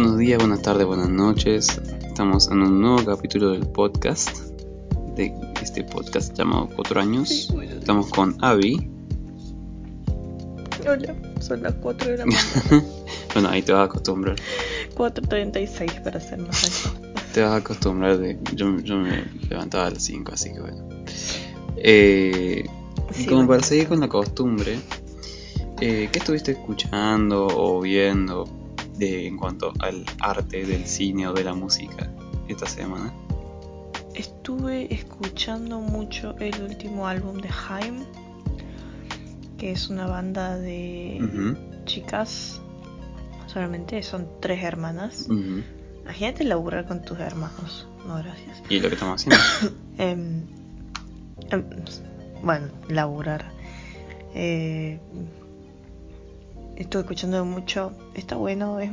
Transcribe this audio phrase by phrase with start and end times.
[0.00, 1.80] Buenos días, buenas tardes, buenas noches.
[2.06, 4.30] Estamos en un nuevo capítulo del podcast,
[5.16, 7.52] de este podcast llamado Cuatro Años.
[7.80, 8.88] Estamos con Abby.
[10.88, 12.84] Hola, son las 4 de la mañana.
[13.34, 14.36] bueno, ahí te vas a acostumbrar.
[14.94, 17.08] 4.36 para ser más exacto.
[17.34, 18.38] Te vas a acostumbrar de...
[18.54, 20.88] Yo, yo me levantaba a las 5, así que bueno.
[21.76, 22.64] Eh,
[23.10, 23.48] Sí, como bueno.
[23.48, 24.78] para seguir con la costumbre,
[25.80, 28.57] eh, ¿qué estuviste escuchando o viendo
[28.98, 32.10] de, en cuanto al arte del cine o de la música
[32.48, 33.12] esta semana?
[34.14, 38.04] Estuve escuchando mucho el último álbum de Haim,
[39.56, 42.60] que es una banda de chicas.
[43.46, 45.26] Solamente son tres hermanas.
[45.28, 45.62] ujú.
[46.02, 47.86] Imagínate laburar con tus hermanos.
[48.06, 48.62] No, gracias.
[48.70, 49.76] Y lo que estamos haciendo.
[49.98, 50.42] Em,
[51.50, 51.64] em,
[52.42, 53.50] bueno, laburar.
[54.34, 54.98] Eh,
[56.78, 57.92] estuve escuchando mucho.
[58.14, 58.80] Está bueno.
[58.80, 58.90] Es,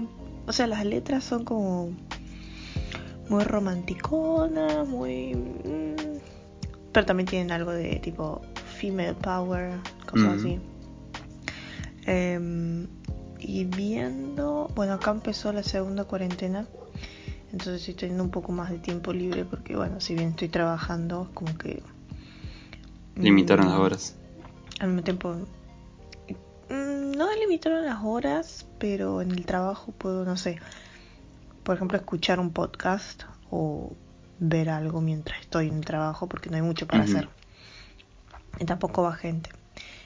[0.48, 1.92] o sea, las letras son como
[3.30, 5.36] muy romanticonas, muy.
[5.36, 6.20] mm,
[6.92, 8.42] pero también tienen algo de tipo
[8.78, 9.74] female power,
[10.10, 10.60] cosas así.
[12.06, 12.88] Em,
[13.40, 14.70] y viendo.
[14.76, 16.68] Bueno, acá empezó la segunda cuarentena.
[17.52, 21.30] Entonces estoy teniendo un poco más de tiempo libre porque, bueno, si bien estoy trabajando,
[21.34, 21.82] como que...
[23.16, 24.16] Limitaron mm, las horas.
[24.80, 25.38] Al mismo tiempo...
[26.70, 30.60] mm, No limitaron las horas, pero en el trabajo puedo, no sé,
[31.64, 33.94] por ejemplo, escuchar un podcast o
[34.40, 37.30] ver algo mientras estoy en el trabajo porque no hay mucho para hacer.
[38.60, 39.50] Y tampoco va gente.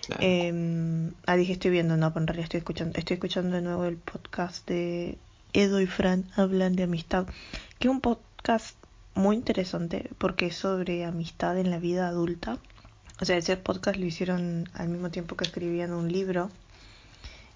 [0.05, 0.21] Claro.
[0.23, 3.85] Eh, ah, dije estoy viendo, no, pero en realidad estoy escuchando, estoy escuchando de nuevo
[3.85, 5.17] el podcast de
[5.53, 7.27] Edo y Fran hablan de amistad,
[7.77, 8.75] que es un podcast
[9.15, 12.57] muy interesante porque es sobre amistad en la vida adulta.
[13.21, 16.49] O sea, ese podcast lo hicieron al mismo tiempo que escribían un libro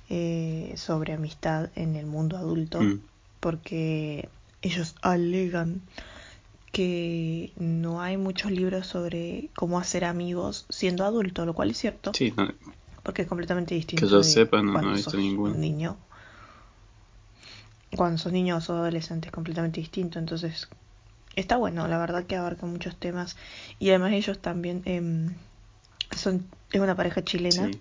[0.09, 2.99] eh, sobre amistad en el mundo adulto, Mm.
[3.39, 4.27] porque
[4.61, 5.81] ellos alegan
[6.73, 12.11] que no hay muchos libros sobre cómo hacer amigos siendo adulto, lo cual es cierto.
[12.13, 12.49] Sí, no,
[13.03, 14.05] Porque es completamente distinto.
[14.05, 15.15] Que yo de sepa, no- no he visto.
[15.17, 15.97] Un niño.
[17.95, 20.19] Cuando sos niño o sos adolescente es completamente distinto.
[20.19, 20.67] Entonces,
[21.35, 23.35] está bueno, la verdad que abarca muchos temas.
[23.77, 25.33] Y además ellos también em,
[26.11, 27.79] son es una pareja chilena sí.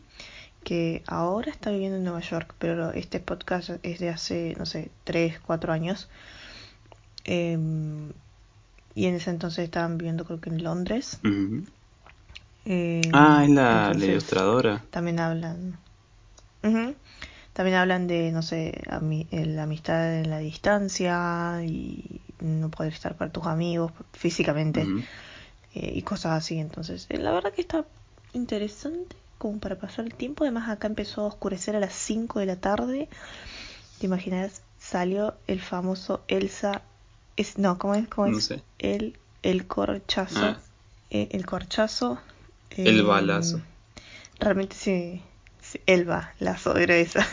[0.64, 4.90] que ahora está viviendo en Nueva York, pero este podcast es de hace, no sé,
[5.04, 6.08] 3, 4 años.
[7.24, 8.10] Em,
[8.94, 11.18] y en ese entonces estaban viviendo creo que en Londres.
[12.64, 14.82] Em, Ah, es la, la ilustradora.
[14.90, 15.76] también hablan.
[16.62, 16.94] Ujú.
[17.54, 22.92] También hablan de, no sé, ami- eh, la amistad en la distancia y no poder
[22.92, 24.82] estar con tus amigos físicamente
[25.74, 26.58] eh, y cosas así.
[26.58, 27.84] Entonces, eh, la verdad que está
[28.32, 30.44] interesante como para pasar el tiempo.
[30.44, 33.08] Además, acá empezó a oscurecer a las 5 de la tarde.
[33.98, 34.62] ¿Te imaginas?
[34.78, 36.82] Salió el famoso Elsa.
[37.36, 38.08] Es, no, ¿cómo es?
[38.08, 38.44] ¿Cómo No es?
[38.44, 38.62] sé.
[38.78, 40.44] El, el corchazo.
[40.44, 40.60] Ah.
[41.10, 42.18] Eh, el corchazo.
[42.70, 43.60] El em, balazo.
[44.38, 45.22] Realmente sí.
[45.60, 47.26] sí, Elba, lazo era esa.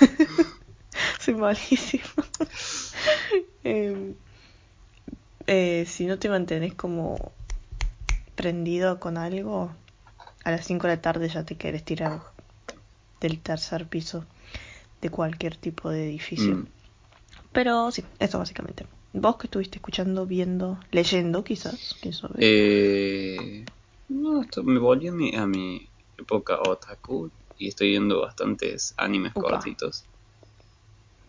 [1.20, 2.04] Soy malísimo.
[3.64, 4.16] Em,
[5.48, 7.34] eh, si no te mantenés como
[8.36, 9.72] prendido con algo,
[10.44, 12.22] a las 5 de la tarde ya te querés tirar
[13.20, 14.26] del tercer piso
[15.02, 16.56] de cualquier tipo de edificio.
[16.56, 16.68] Mm.
[17.52, 18.86] Pero sí, eso básicamente.
[19.14, 21.96] Vos que estuviste escuchando, viendo, leyendo quizás.
[22.38, 23.66] Eh,
[24.10, 29.34] no, esto, me volví a mi, a mi época otaku y estoy viendo bastantes animes
[29.34, 30.06] cortitos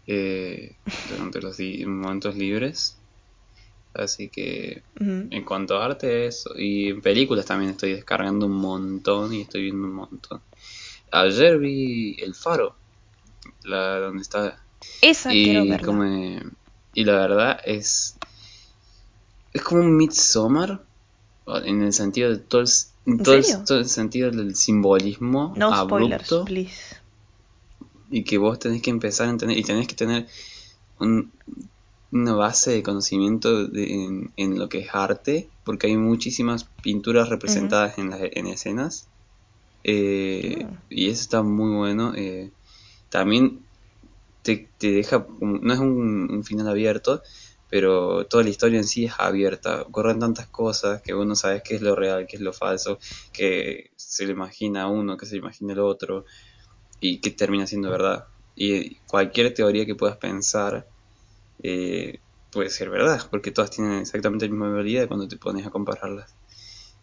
[0.06, 0.76] eh,
[1.08, 2.99] durante los momentos libres.
[3.94, 9.32] Así que en cuanto a arte eso, y en películas también estoy descargando un montón
[9.34, 10.40] y estoy viendo un montón.
[11.12, 12.76] Ayer vi El Faro,
[13.64, 14.62] la donde está
[15.02, 15.86] Esa quiero y verla.
[15.86, 16.04] como
[16.94, 18.16] y la verdad es
[19.52, 20.84] es como un Midsommar
[21.64, 22.68] en el sentido de todo el,
[23.06, 26.96] en ¿En todo el, todo el sentido del simbolismo No abrupto spoilers, please.
[28.10, 30.28] y que vos tenés que empezar a entender y tenés que tener
[31.00, 31.32] un-
[32.12, 37.28] una base de conocimiento de- en, en lo que es arte porque hay muchísimas pinturas
[37.28, 39.10] representadas en, las, en escenas.
[39.84, 40.80] Eh, Mm.
[40.90, 42.52] y eso está muy bueno eh,
[43.10, 43.66] también
[44.42, 47.22] te, te deja no es un, un final abierto
[47.68, 51.76] pero toda la historia en sí es abierta ocurren tantas cosas que uno sabe qué
[51.76, 52.98] es lo real qué es lo falso
[53.32, 56.24] que se le imagina a uno que se le imagina el otro
[57.00, 58.26] y que termina siendo verdad.
[58.54, 60.88] Y cualquier teoría que puedas pensar
[61.62, 62.20] eh,
[62.50, 66.34] puede ser verdad porque todas tienen exactamente la misma validad cuando te pones a compararlas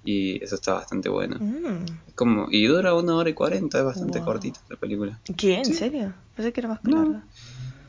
[0.04, 2.14] y eso está bastante bueno Mm.
[2.16, 4.26] Como y dura una hora y cuarenta es bastante Wow.
[4.28, 5.56] cortita la película ¿Qué?
[5.56, 5.74] ¿En Sí.
[5.74, 6.14] serio?
[6.36, 6.96] Pensé que era más No.
[6.96, 7.28] larga.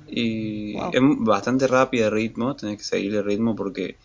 [0.06, 0.90] Y Wow.
[0.92, 3.98] es bastante rápida de ritmo, tenés que seguir el ritmo porque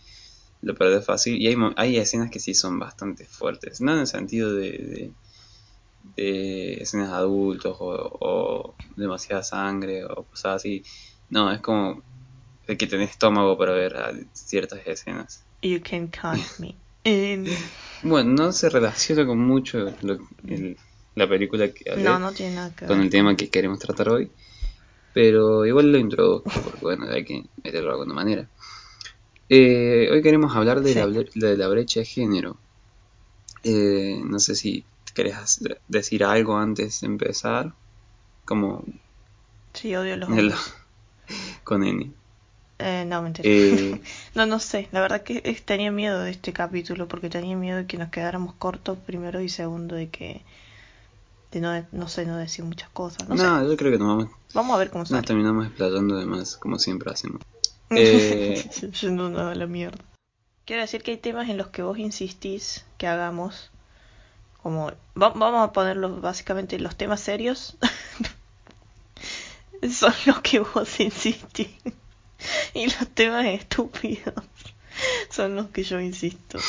[0.62, 1.42] lo perdés fácil.
[1.42, 5.14] Y hay, hay escenas que sí son bastante fuertes, no en el sentido de, de,
[6.16, 7.90] de escenas de adultos o,
[8.22, 10.84] o demasiada sangre o cosas así.
[11.30, 12.04] No, es como
[12.68, 13.94] de que tenés estómago para ver
[14.34, 15.44] ciertas escenas.
[15.62, 17.48] You can count me in.
[18.04, 20.78] Bueno, no se relaciona con mucho lo- el-
[21.16, 24.10] la película que hablé No, no tiene nada que con el tema que queremos tratar
[24.10, 24.30] hoy.
[25.14, 28.50] Pero igual lo introduzco porque bueno, hay que meterlo de alguna manera.
[29.48, 31.00] Eh, hoy queremos hablar de, Sí.
[31.00, 32.58] la, de la brecha de género.
[33.64, 34.84] Eh, no sé si
[35.14, 35.36] querés
[35.88, 37.74] decir algo antes de empezar.
[38.44, 38.84] Como
[39.74, 40.54] Sí, odio los el-
[41.64, 42.12] con N.
[42.86, 43.48] Eh, no, mentira.
[43.50, 44.02] Eh,
[44.36, 44.90] No, no sé.
[44.92, 48.10] La verdad que eh, tenía miedo de este capítulo porque tenía miedo de que nos
[48.10, 50.42] quedáramos cortos primero y segundo de que
[51.52, 53.30] de no, no sé, no decir muchas cosas.
[53.30, 53.70] No, no, sé.
[53.70, 55.22] yo creo que nos vamos, Vamos a ver cómo nos sale.
[55.28, 57.42] terminamos explayando de más, como siempre hacemos.
[57.96, 58.64] Eh,
[59.02, 60.04] Yendo nada a la mierda.
[60.66, 63.70] Quiero decir que hay temas en los que vos insistís que hagamos.
[64.64, 64.88] Como.
[65.22, 67.78] va- vamos a ponerlos básicamente los temas serios.
[69.92, 71.68] son los que vos insistís.
[72.74, 74.34] Y los temas estúpidos
[75.30, 76.60] son los que yo insisto.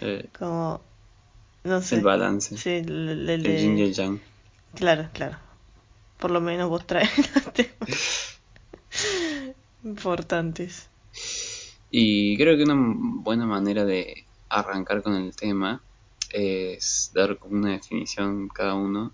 [0.00, 0.80] eh, Como.
[1.64, 1.96] No sé.
[1.96, 2.56] el balance.
[2.58, 3.86] Sí, el, el- el El yin y de.
[3.88, 4.20] el yang.
[4.74, 5.38] Claro, claro.
[6.18, 8.38] Por lo menos vos traes los temas
[9.84, 10.88] importantes.
[11.90, 15.82] Y creo que una buena manera de arrancar con el tema
[16.32, 19.12] es dar como una definición cada uno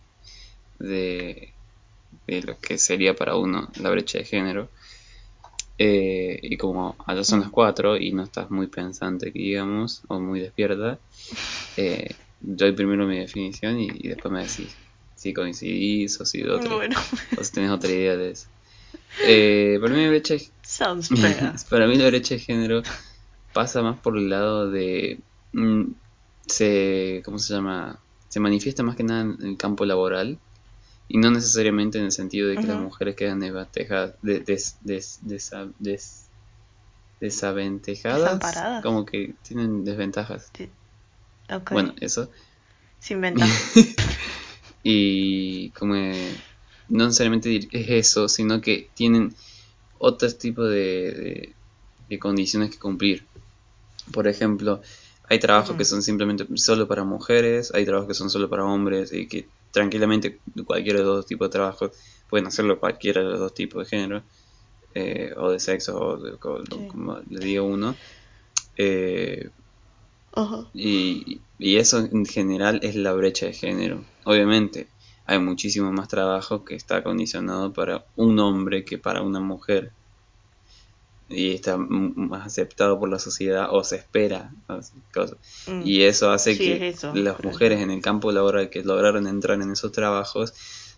[0.78, 1.52] de,
[2.26, 4.70] de lo que sería para uno la brecha de género.
[5.82, 10.40] Eh, y como allá son las cuatro y no estás muy pensante, digamos, o muy
[10.40, 10.98] despierta,
[11.78, 14.76] eh, doy primero mi definición y, y después me decís
[15.14, 16.96] si coincidís o si, otro, Bueno,
[17.38, 18.48] o si tenés otra idea de eso.
[19.26, 20.40] Eh, para mí la brecha de
[21.70, 22.82] para mí la brecha de género
[23.54, 25.18] pasa más por el lado de
[25.52, 25.84] mm,
[26.46, 27.98] se ¿cómo se llama?
[28.28, 30.38] se manifiesta más que nada en el campo laboral
[31.12, 35.18] y no necesariamente en el sentido de que las mujeres quedan desventajadas de, des- des-
[35.22, 36.30] desa- des-
[37.20, 38.82] desaventajadas Desamparadas.
[38.82, 40.50] como que tienen desventajas
[41.52, 41.72] Ok.
[41.72, 42.30] bueno eso
[43.00, 43.52] Sin ventaja.
[44.82, 46.32] y como eh,
[46.88, 49.34] no necesariamente es eso, sino que tienen
[49.98, 51.54] otro tipo de, de-
[52.08, 53.28] de condiciones que cumplir.
[54.12, 54.80] Por ejemplo,
[55.28, 59.12] hay trabajos que son simplemente solo para mujeres, hay trabajos que son solo para hombres
[59.12, 61.90] y que tranquilamente cualquiera de los dos tipos de trabajos
[62.28, 64.24] pueden hacerlo cualquiera de los dos tipos de género
[64.94, 66.38] eh, o de sexo o de-
[66.70, 66.88] Sí.
[66.88, 67.96] como le diga uno.
[68.76, 69.50] Eh,
[70.72, 74.04] y, y eso en general es la brecha de género.
[74.24, 74.88] Obviamente,
[75.26, 79.92] hay muchísimo más trabajo que está acondicionado para un hombre que para una mujer.
[81.30, 84.52] Y está más aceptado por la sociedad o se espera.
[85.14, 85.38] cosas.
[85.66, 85.82] Mm.
[85.84, 89.26] Y eso hace Sí, que es eso, las mujeres en el campo laboral que lograron
[89.26, 90.54] entrar en esos trabajos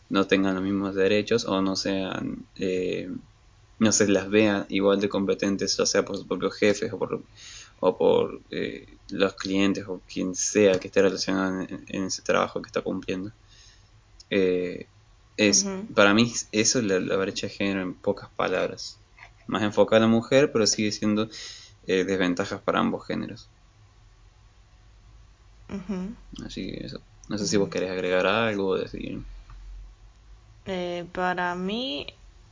[0.08, 3.10] no tengan los mismos derechos o no sean eh,
[3.78, 7.20] no se las vean igual de competentes, ya sea por sus propios jefes o por,
[7.80, 12.62] o por eh, los clientes o quien sea que esté relacionado en, en ese trabajo
[12.62, 13.32] que está cumpliendo.
[14.30, 14.86] Eh,
[15.36, 15.66] es.
[15.94, 18.98] Para mí eso es la, la brecha de género en pocas palabras.
[19.52, 21.28] Más enfocada a la mujer, pero sigue siendo
[21.86, 23.50] eh, desventajas para ambos géneros.
[26.46, 27.00] Así que eso.
[27.28, 29.18] No sé si vos querés agregar algo o decir.
[30.66, 32.06] Eh, para mí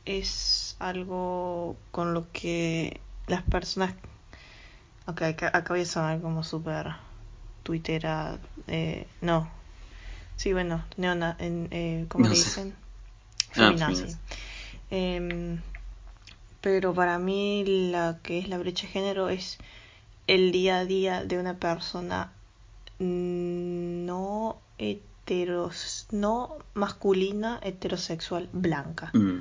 [0.05, 3.95] es algo con lo que las personas...
[5.07, 6.87] Ok, acá, voy a sonar como súper
[7.63, 8.37] tuitera.
[8.67, 9.49] Eh, no.
[10.35, 12.75] Sí, bueno, neona, en, eh, ¿cómo No le dicen?
[13.57, 14.15] Ah, Feminazi.
[14.89, 15.70] feminazi.
[16.61, 19.57] Pero para mí la que es la brecha de género es
[20.27, 22.31] el día a día de una persona
[22.99, 29.09] no heteros no masculina heterosexual blanca.
[29.13, 29.39] Mm,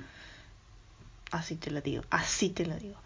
[1.30, 2.96] así te lo digo así te lo digo.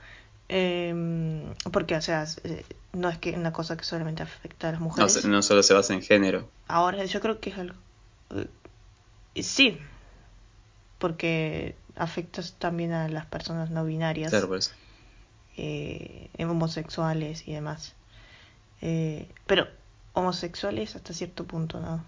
[0.48, 4.80] Em, porque o sea eh, no es que una cosa que solamente afecta a las
[4.80, 5.24] mujeres.
[5.24, 6.48] no solo se basa en género.
[6.68, 7.76] ahora yo creo que es algo
[8.30, 9.78] eh, sí
[10.98, 14.50] porque afecta también a las personas no binarias Claro,
[15.56, 17.94] eh, homosexuales y demás.
[18.80, 19.68] Eh, pero
[20.12, 22.04] homosexuales hasta cierto punto, ¿no?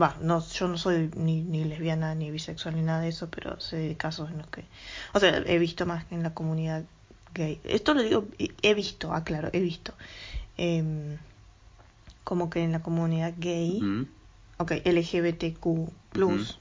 [0.00, 3.58] Va, no, yo no soy ni, ni lesbiana ni bisexual ni nada de eso, pero
[3.60, 4.64] sé de casos en los que...
[5.14, 6.84] O sea, he visto más en la comunidad
[7.32, 7.60] gay.
[7.64, 9.94] Esto lo digo, he visto, aclaro, he visto.
[10.58, 11.16] Em,
[12.24, 14.06] como que en la comunidad gay, Mm.
[14.58, 15.92] Ok, LGBTQ+, Ujú.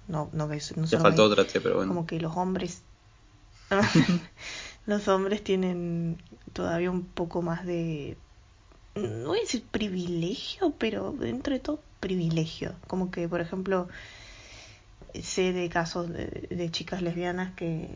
[0.08, 1.94] no, no, gay, no faltó otra T, pero bueno.
[1.94, 2.82] como que los hombres
[4.86, 6.18] los hombres tienen
[6.54, 8.18] todavía un poco más de
[8.96, 12.76] no voy a decir privilegio, pero dentro de todo privilegio.
[12.88, 13.90] Como que, por ejemplo,
[15.22, 17.90] sé de casos de, chicas lesbianas que,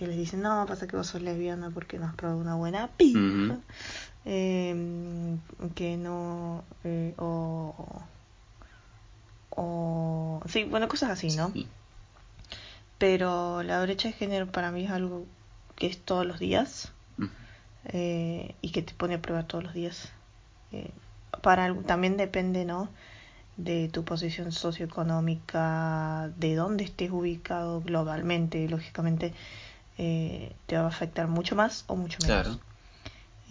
[0.00, 3.60] les dicen, no, pasa que vos sos lesbiana porque no has probado una buena pija.
[4.24, 5.38] Em,
[5.74, 6.64] que no...
[6.84, 7.74] Eh, o,
[9.60, 10.40] o...
[10.46, 11.52] Sí, bueno, cosas así, ¿no?
[12.98, 15.26] Pero la brecha de género para mí es algo
[15.76, 16.92] que es todos los días
[17.86, 20.12] eh, y que te pone a prueba todos los días.
[20.72, 20.90] Eh,
[21.42, 22.88] para también depende, ¿no?
[23.64, 29.34] de tu posición socioeconómica, de dónde estés ubicado globalmente, lógicamente
[29.98, 32.58] eh, te va a afectar mucho más o mucho menos.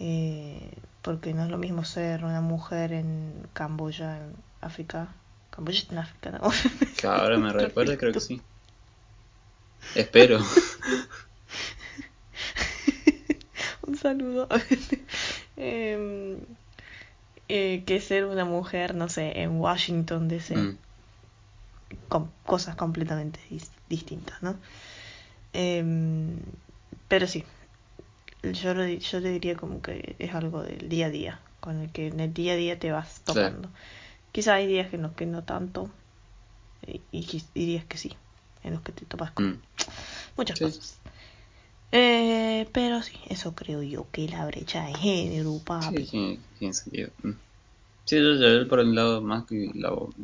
[0.00, 5.08] Eh, porque no es lo mismo ser una mujer en Camboya, en África.
[5.50, 6.50] Camboya está en África, ¿no?
[7.10, 8.40] ahora me recuerda, creo que sí.
[9.94, 10.40] Espero.
[13.82, 14.48] Un saludo.
[15.56, 16.38] eh,
[17.48, 20.56] eh, que ser una mujer, no sé, en Washington DC.
[20.56, 20.78] Mm.
[22.08, 23.40] Con cosas completamente
[23.88, 24.56] distintas, ¿no?
[25.52, 26.38] Em,
[27.08, 27.44] pero sí,
[28.42, 32.06] yo, yo te diría como que es algo del día a día, con el que
[32.08, 33.68] en el día a día te vas tocando.
[34.32, 35.90] Quizá hay días que no, que no tanto,
[36.86, 38.16] y, y, días que sí,
[38.62, 39.60] en los que te topas con mm.
[40.36, 40.98] muchas cosas.
[41.92, 46.06] Eh, pero sí, eso creo yo que la brecha de género, papi.
[46.06, 47.10] Sí, tiene sentido.
[47.22, 47.30] Mm.
[48.04, 49.70] Sí, yo llevé por el lado más que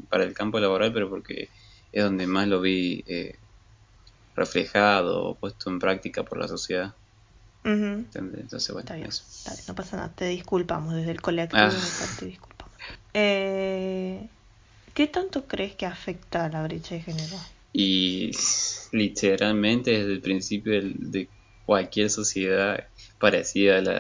[0.08, 1.48] para el campo laboral, pero porque
[1.92, 3.36] es donde más lo vi eh,
[4.34, 6.94] reflejado puesto en práctica por la sociedad.
[7.64, 9.25] Entonces, bueno, eso.
[9.66, 12.16] no pasa nada, te disculpamos desde el colectivo, ah.
[12.18, 12.55] te disculpamos.
[13.14, 14.28] Eh,
[14.94, 17.36] ¿Qué tanto crees que afecta a la brecha de género?
[17.72, 18.30] Y
[18.92, 21.28] literalmente desde el principio de,
[21.66, 22.86] cualquier sociedad
[23.18, 23.96] parecida a la,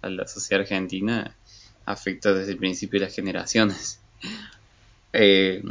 [0.00, 1.36] a la, sociedad argentina
[1.84, 4.00] afecta desde el principio las generaciones.
[5.14, 5.62] Eh,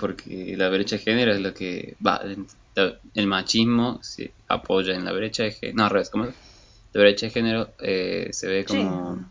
[0.00, 2.22] porque la brecha de género es lo que va,
[3.14, 6.10] el machismo se apoya en la brecha de género, no, al revés,
[6.94, 9.26] La brecha de género eh, se ve como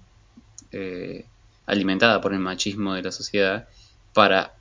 [0.71, 1.25] eh,
[1.71, 3.67] alimentada por el machismo de la sociedad
[4.13, 4.53] para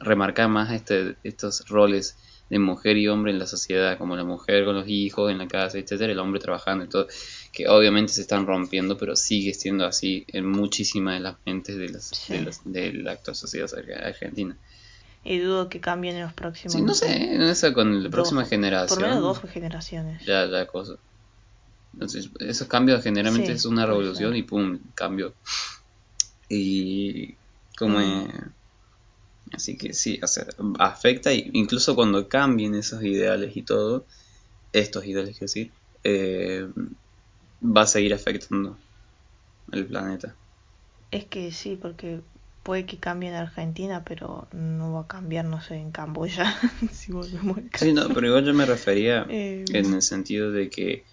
[0.00, 2.16] remarcar más este, estos roles
[2.48, 5.46] de mujer y hombre en la sociedad, como la mujer con los hijos en la
[5.46, 7.06] casa, etcétera, el hombre trabajando y todo,
[7.52, 11.88] que obviamente se están rompiendo, pero sigue siendo así en muchísimas de las mentes de,
[11.90, 13.70] las, de, la actual sociedad
[14.04, 14.56] argentina.
[15.22, 16.72] Y dudo que cambien en los próximos.
[16.72, 18.98] Sí, no sé, no sé con la próxima generación.
[18.98, 20.24] Por menos dos generaciones.
[20.24, 20.94] Ya, ya, cosa.
[21.92, 25.34] Entonces, esos cambios generalmente es una revolución y pum, cambio.
[26.48, 27.34] Y
[27.76, 27.98] como.
[27.98, 28.28] Mm.
[29.52, 34.06] Así que sí, o afecta, incluso cuando cambien esos ideales y todo,
[34.72, 35.72] estos ideales, que decir,
[36.04, 36.68] eh,
[37.60, 38.76] va a seguir afectando
[39.72, 40.36] el planeta.
[41.10, 42.20] Es que sí, porque
[42.62, 46.54] puede que cambie en Argentina, pero no va a cambiar, no sé, en Camboya,
[46.92, 51.04] si volvemos Sí, no, pero igual yo me refería eh, en el sentido de que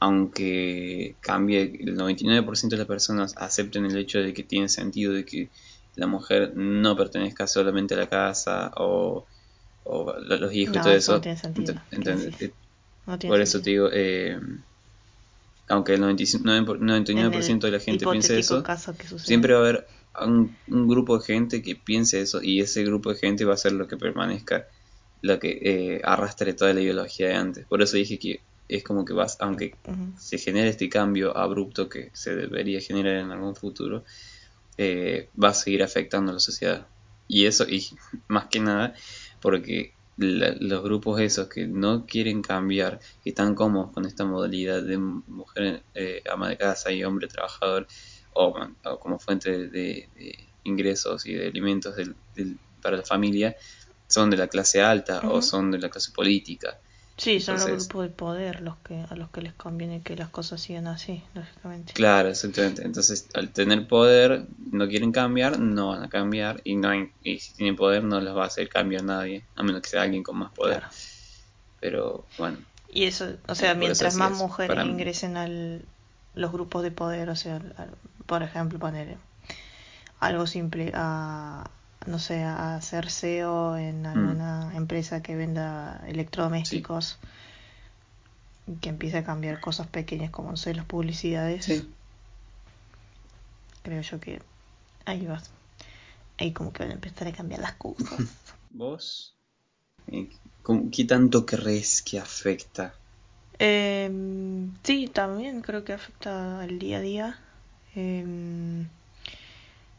[0.00, 5.26] aunque cambie, el 99% de las personas acepten el hecho de que tiene sentido de
[5.26, 5.50] que
[5.94, 9.26] la mujer no pertenezca solamente a la casa o,
[9.84, 11.12] los hijos y todo eso.
[11.14, 12.52] No tiene sentido.
[13.04, 14.40] Por eso te digo, eh,
[15.68, 18.64] aunque el 99%, de la gente piense eso,
[19.18, 19.86] siempre va a haber
[20.26, 23.72] un, grupo de gente que piense eso y ese grupo de gente va a ser
[23.72, 24.66] lo que permanezca,
[25.20, 27.66] lo que eh, arrastre toda la ideología de antes.
[27.66, 28.40] Por eso dije que
[28.70, 29.74] es como que vas, aunque
[30.18, 34.04] se genere este cambio abrupto que se debería generar en algún futuro,
[34.78, 36.86] eh, va a seguir afectando a la sociedad.
[37.26, 37.86] Y eso, y
[38.28, 38.94] más que nada,
[39.40, 44.98] porque los grupos esos que no quieren cambiar, que están cómodos con esta modalidad de
[44.98, 47.86] mujer eh, ama de casa y hombre trabajador,
[48.34, 48.54] o,
[49.00, 50.08] como fuente de,
[50.64, 51.94] ingresos y de alimentos
[52.82, 53.56] para la familia,
[54.06, 56.78] son de la clase alta o son de la clase política.
[57.20, 60.30] Sí, son los grupos de poder los que a los que les conviene que las
[60.30, 61.92] cosas sigan así, lógicamente.
[61.92, 62.82] Claro, exactamente.
[62.82, 67.52] Entonces, al tener poder, no quieren cambiar, no van a cambiar y no y si
[67.52, 70.38] tienen poder no les va a hacer cambiar nadie, a menos que sea alguien con
[70.38, 70.82] más poder.
[71.78, 72.56] Pero bueno.
[72.88, 75.84] Y eso, o sea, mientras más mujeres ingresen al
[76.34, 77.60] los grupos de poder, o sea,
[78.24, 79.18] por ejemplo, poner
[80.20, 81.68] algo simple a
[82.06, 84.06] no sé, a hacer SEO en mm.
[84.06, 87.18] alguna empresa que venda electrodomésticos,
[88.80, 91.84] que empiece a cambiar cosas pequeñas como, no sé, las publicidades.
[93.82, 94.40] Creo yo que
[95.06, 95.50] ahí vas.
[96.38, 98.08] Ahí como que van a empezar a cambiar las cosas.
[98.70, 99.34] ¿Vos?
[100.62, 102.94] ¿Cómo- ¿Qué tanto crees que afecta?
[103.58, 107.38] Em, sí, también creo que afecta al día a día.
[107.94, 108.86] Em,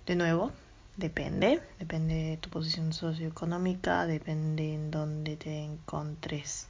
[0.05, 0.51] de nuevo,
[0.97, 6.67] depende, depende de tu posición socioeconómica, depende en dónde te encontres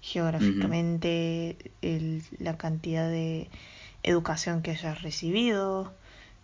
[0.00, 3.48] geográficamente, el- la cantidad de
[4.02, 5.92] educación que hayas recibido,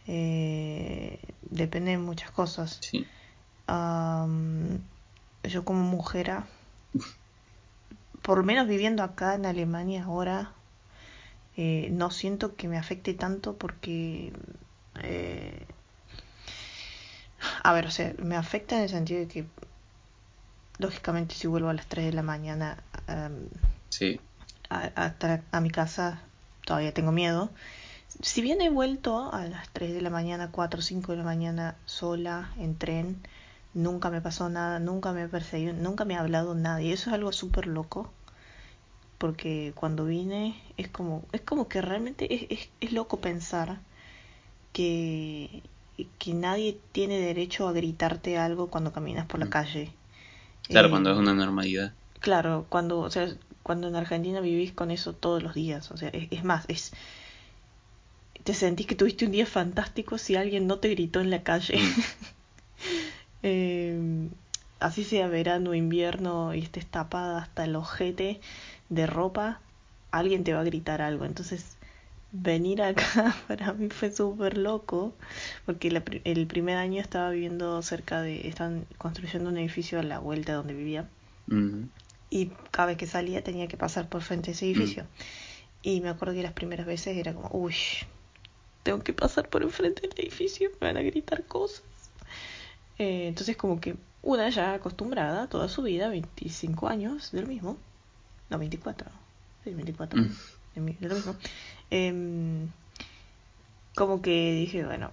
[0.06, 2.78] eh, depende de muchas cosas.
[2.80, 3.06] Sí.
[5.44, 6.46] Yo como mujer, ah,
[8.22, 10.52] por lo menos viviendo acá en Alemania ahora,
[11.56, 14.32] eh, no siento que me afecte tanto porque...
[15.02, 15.66] eh,
[17.62, 19.46] a ver, o sea, me afecta en el sentido de que,
[20.78, 22.78] lógicamente, si vuelvo a las 3 de la mañana
[23.88, 24.20] Sí.
[24.70, 26.20] a, a estar a mi casa,
[26.64, 27.50] todavía tengo miedo.
[28.22, 31.24] Si bien he vuelto a las 3 de la mañana, 4 o 5 de la
[31.24, 33.18] mañana sola en tren,
[33.74, 36.92] nunca me pasó nada, nunca me he perseguido, nunca me ha hablado nadie.
[36.92, 38.10] Eso es algo súper loco.
[39.18, 43.78] Porque cuando vine es como, es como que realmente es, es, es loco pensar
[44.72, 45.62] que,
[46.06, 49.50] que nadie tiene derecho a gritarte algo cuando caminas por la Mm.
[49.50, 49.92] calle.
[50.68, 51.92] Claro, Eh, cuando es una normalidad.
[52.20, 53.28] Claro, cuando, o sea,
[53.62, 56.92] cuando en Argentina vivís con eso todos los días, o sea, es, es más, es
[58.44, 61.78] te sentís que tuviste un día fantástico si alguien no te gritó en la calle.
[63.42, 64.28] Eh,
[64.80, 68.40] así sea verano, invierno y estés tapada hasta el ojete
[68.88, 69.60] de ropa,
[70.10, 71.24] alguien te va a gritar algo.
[71.24, 71.77] Entonces,
[72.32, 75.14] venir acá para mí fue súper loco,
[75.66, 80.18] porque la el primer año estaba viviendo cerca de, están construyendo un edificio a la
[80.18, 81.08] vuelta de donde vivía.
[82.30, 85.06] Y cada vez que salía tenía que pasar por frente a ese edificio.
[85.82, 87.74] Y me acuerdo que las primeras veces era como, uy,
[88.82, 91.82] tengo que pasar por enfrente del edificio, me van a gritar cosas.
[92.98, 97.78] Eh, entonces como que una ya acostumbrada toda su vida, 25 años, de lo mismo.
[98.50, 99.08] No, 24.
[99.64, 100.20] Sí, 24.
[100.20, 100.28] Mm.
[100.74, 101.36] de mi- de lo mismo.
[101.90, 102.68] Em,
[103.94, 105.10] como que dije, bueno,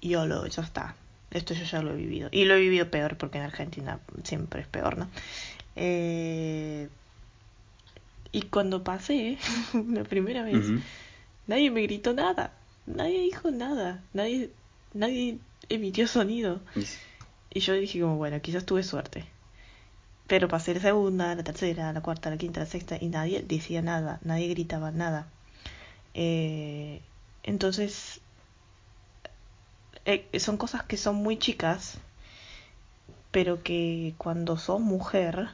[0.00, 0.94] yo lo, ya está.
[1.30, 2.28] Esto yo ya lo he vivido.
[2.32, 5.08] Y lo he vivido peor porque en Argentina siempre es peor, ¿no?
[5.76, 6.88] Eh,
[8.32, 9.38] y cuando pasé
[9.92, 10.66] la primera vez,
[11.46, 12.52] nadie me gritó nada.
[12.86, 14.02] Nadie dijo nada.
[14.14, 14.50] Nadie,
[14.94, 16.60] nadie emitió sonido.
[16.76, 16.84] Y-
[17.50, 19.24] Y yo dije como, bueno, quizás tuve suerte.
[20.26, 23.80] Pero pasé la segunda, la tercera, la cuarta, la quinta, la sexta y nadie decía
[23.80, 25.26] nada, nadie gritaba nada.
[26.20, 27.00] Eh,
[27.44, 28.20] entonces,
[30.04, 31.98] eh, son cosas que son muy chicas,
[33.30, 35.50] pero que cuando sos mujer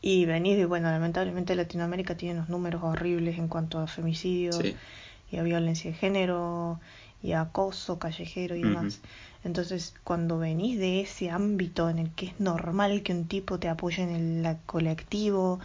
[0.00, 4.74] y venís de, bueno, lamentablemente Latinoamérica tiene unos números horribles en cuanto a femicidios Sí.
[5.30, 6.80] y a violencia de género
[7.22, 9.00] y a acoso callejero y demás.
[9.44, 13.68] Entonces, cuando venís de ese ámbito en el que es normal que un tipo te
[13.68, 15.60] apoye en el colectivo,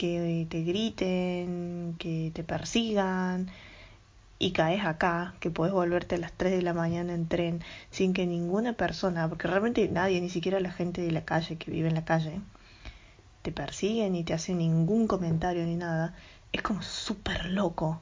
[0.00, 3.50] que te griten, que te persigan,
[4.38, 7.60] y caes acá, que puedes volverte a las 3 de la mañana en tren
[7.90, 11.70] sin que ninguna persona, porque realmente nadie, ni siquiera la gente de la calle que
[11.70, 12.40] vive en la calle,
[13.42, 16.14] te persiguen ni te hacen ningún comentario ni nada,
[16.52, 18.00] es como súper loco.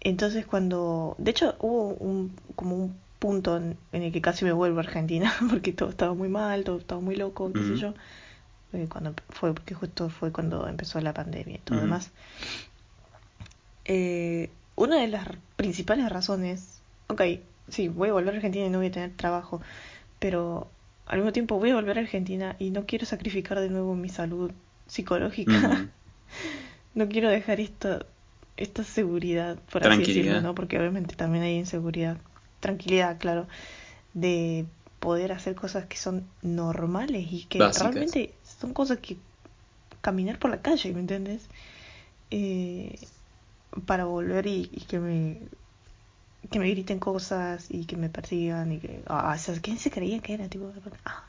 [0.00, 4.52] Entonces cuando, de hecho hubo un, como un punto en, en el que casi me
[4.52, 7.94] vuelvo a Argentina, porque todo estaba muy mal, todo estaba muy loco, qué sé yo.
[8.72, 11.86] Eh, cuando fue, porque justo fue cuando empezó la pandemia y todo Ujú.
[11.86, 12.10] demás.
[13.84, 17.22] Eh, una de las principales razones, ok,
[17.68, 19.60] sí, voy a volver a Argentina y no voy a tener trabajo,
[20.18, 20.70] pero
[21.06, 24.08] al mismo tiempo voy a volver a Argentina y no quiero sacrificar de nuevo mi
[24.08, 24.52] salud
[24.86, 25.52] psicológica.
[26.94, 28.04] No quiero dejar esta,
[28.56, 30.54] esta seguridad, por así decirlo, ¿no?
[30.54, 32.18] Porque obviamente también hay inseguridad,
[32.58, 33.46] tranquilidad, claro,
[34.12, 34.66] de
[34.98, 37.82] poder hacer cosas que son normales y que Básicas.
[37.82, 39.16] realmente son cosas que
[40.00, 41.42] caminar por la calle, ¿me entiendes?
[42.30, 42.98] Eh,
[43.86, 45.40] para volver y, que me
[46.50, 50.20] que me griten cosas y que me persigan y que ah, o ¿quién se creía
[50.20, 50.72] que era tipo
[51.04, 51.24] "Ah,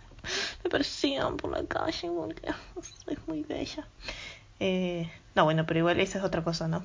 [0.64, 2.48] me persigan por la calle porque
[3.08, 3.88] es muy bella.
[4.60, 6.84] Eh, no bueno pero igual esa es otra cosa no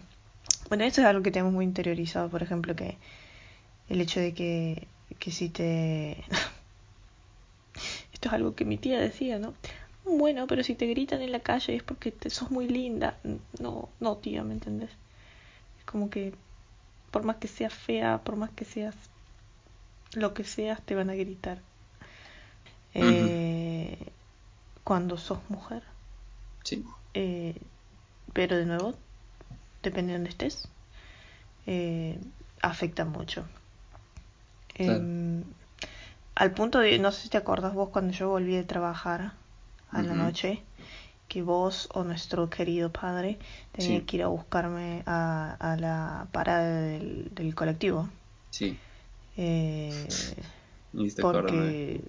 [0.69, 2.97] bueno eso es algo que tenemos muy interiorizado por ejemplo que
[3.89, 4.87] el hecho de que
[5.19, 6.13] que si te
[8.13, 9.55] esto es algo que mi tía decía no
[10.07, 13.19] bueno pero si te gritan en la calle es porque te sos muy linda
[13.61, 14.91] no no tía me entendés
[15.79, 16.33] es como que
[17.11, 18.95] por más que seas fea, por más que seas
[20.13, 21.59] lo que seas, te van a gritar.
[22.95, 23.99] Eh,
[24.85, 25.83] Cuando sos mujer.
[26.63, 26.85] Sí.
[27.15, 27.55] Eh,
[28.33, 28.95] pero de nuevo,
[29.83, 30.69] depende de donde estés,
[31.67, 32.19] eh,
[32.61, 33.47] afecta mucho.
[34.75, 34.97] Claro.
[34.97, 35.45] Em,
[36.35, 39.33] al punto de, no sé si te acordás vos cuando yo volví de trabajar
[39.99, 40.63] a la noche
[41.29, 43.39] que vos o nuestro querido padre
[43.73, 44.07] tenía Sí.
[44.07, 48.09] que ir a buscarme a, a la parada del, del colectivo.
[48.51, 48.79] Sí,
[49.37, 50.07] Eh,
[51.21, 52.01] porque,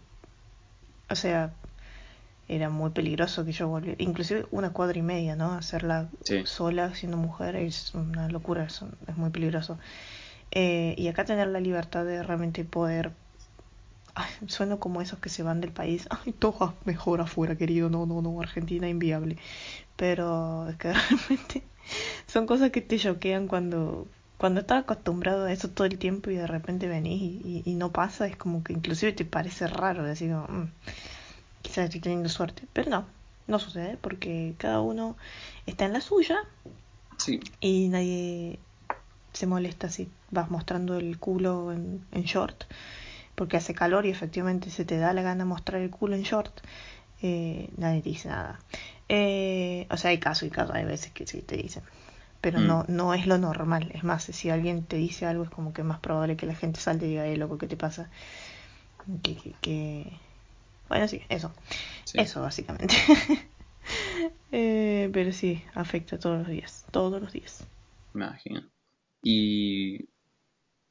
[1.10, 1.52] o sea,
[2.48, 5.54] era muy peligroso que yo volviera, inclusive una cuadra y media, ¿no?
[5.54, 6.44] Hacerla Sí.
[6.46, 9.78] sola siendo mujer es una locura, es, es muy peligroso.
[10.52, 13.12] Eh, y acá tener la libertad de realmente poder...
[14.20, 16.08] Ay, sueno como esos que se van del país.
[16.26, 17.90] Ay, todo mejor afuera, querido.
[17.90, 19.38] No, no, no, Argentina inviable.
[19.96, 21.64] Pero es que realmente
[22.28, 26.36] son cosas que te choquean cuando, cuando estás acostumbrado a eso todo el tiempo y
[26.36, 28.28] de repente venís y, y- y no pasa.
[28.28, 30.04] Es como que inclusive te parece raro.
[30.04, 30.72] Decir, como, "Mm,
[31.62, 32.64] quizás estoy teniendo suerte.
[32.74, 33.06] Pero no,
[33.48, 35.18] no sucede porque cada uno
[35.68, 36.38] está en la suya
[37.18, 38.60] Sí, y nadie
[39.34, 42.66] se molesta si vas mostrando el culo en, en short
[43.38, 46.62] porque hace calor y efectivamente se te da la gana mostrar el culo en short
[47.24, 48.60] eh, nadie te dice nada.
[49.10, 51.84] Eh, o sea hay caso y caso hay veces que sí te dicen
[52.42, 52.68] pero Mm.
[52.68, 53.92] no no es lo normal.
[53.96, 56.56] Es más si alguien te dice algo es como que es más probable que la
[56.56, 58.10] gente salte y diga eh loco qué te pasa
[59.24, 60.12] que, que, que-
[60.90, 61.52] bueno sí eso.
[62.06, 62.20] Sí.
[62.20, 62.96] eso básicamente.
[64.52, 67.66] Eh, pero sí afecta todos los días todos los días.
[68.14, 68.62] Me imagino.
[69.24, 70.10] Y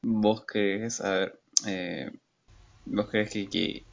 [0.03, 0.45] vos
[1.01, 2.11] a ver, eh,
[2.89, 3.85] vos crees que, que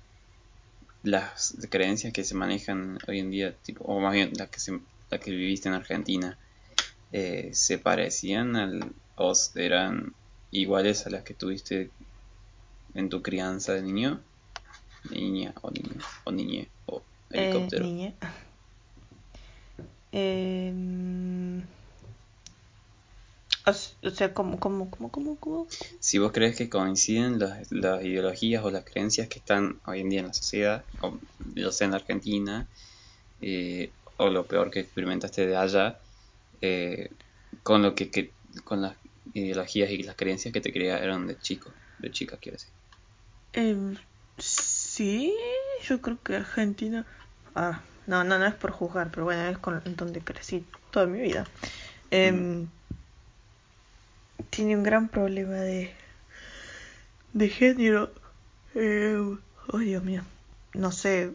[1.02, 4.80] las creencias que se manejan hoy en día, tipo, o más bien las que, se,
[5.10, 6.38] las que viviste en Argentina,
[7.12, 10.14] eh, se parecían al, o eran
[10.50, 11.90] iguales a las que tuviste
[12.94, 14.22] en tu crianza de niño?
[15.10, 17.02] Niña o niño, o niñe, o
[17.32, 17.84] Eh, helicóptero.
[17.84, 18.14] niñe.
[20.16, 21.83] Em, o, s-
[23.66, 25.66] o sea, como, como, como, como, como.
[26.00, 30.10] Si vos crees que coinciden las, las ideologías o las creencias que están hoy en
[30.10, 31.20] día en la sociedad, o
[31.54, 32.68] ya sea en la Argentina,
[33.40, 36.00] eh, o lo peor que experimentaste de allá,
[36.60, 37.10] eh,
[37.62, 38.96] con lo que, que- con las
[39.32, 42.72] ideologías y las creencias que te crearon de chico, de chica quiero decir.
[43.52, 43.96] Em,
[44.38, 45.34] sí,
[45.88, 47.06] yo creo que Argentina.
[47.54, 51.20] Ah, no, no, no es por juzgar, pero bueno, es con donde crecí toda mi
[51.20, 51.44] vida.
[52.10, 52.68] Em,
[54.54, 55.92] Tiene un gran problema de.
[57.32, 58.10] de género.
[59.72, 60.22] Oh, Dios mío.
[60.74, 61.32] No sé.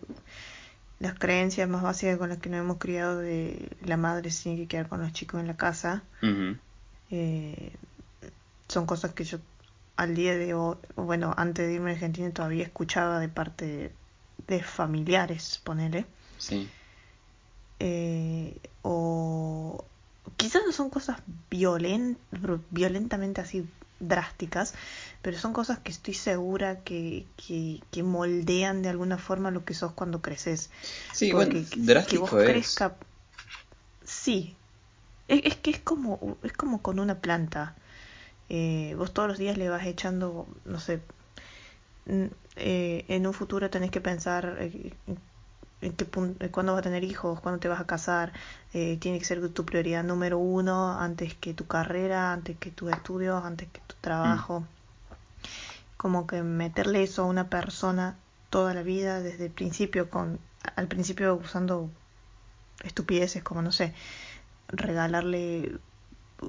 [0.99, 4.57] Las creencias más básicas con las que nos hemos criado de la madre se tiene
[4.59, 6.03] que quedar con los chicos en la casa.
[7.09, 7.71] Eh,
[8.67, 9.39] son cosas que yo
[9.95, 13.91] al día de hoy, bueno, antes de irme a Argentina todavía escuchaba de parte de,
[14.47, 16.05] de familiares, ponele.
[16.37, 16.69] Sí,
[17.79, 19.85] Eh, o
[20.37, 21.17] quizás no son cosas
[21.49, 22.17] violen-
[22.71, 23.65] violentamente así
[23.99, 24.73] drásticas,
[25.21, 29.73] pero son cosas que estoy segura que, que, que moldean de alguna forma lo que
[29.73, 30.69] sos cuando creces.
[31.13, 32.35] sí Porque bueno, que vos es.
[32.45, 32.95] crezca.
[34.05, 34.55] Sí.
[35.27, 37.75] Es, es que es como, es como con una planta.
[38.49, 41.01] Eh, vos todos los días le vas echando, no sé,
[42.55, 44.93] eh, en un futuro tenés que pensar eh,
[45.81, 48.33] en qué punto, cuándo vas a tener hijos, cuándo te vas a casar.
[48.73, 52.91] eh, tiene que ser tu prioridad número uno antes que tu carrera, antes que tus
[52.91, 54.65] estudios, antes que tu trabajo.
[55.97, 58.15] Como que meterle eso a una persona
[58.49, 60.39] toda la vida desde el principio, con
[60.75, 61.89] al principio usando
[62.83, 63.93] estupideces como, no sé,
[64.67, 65.79] regalarle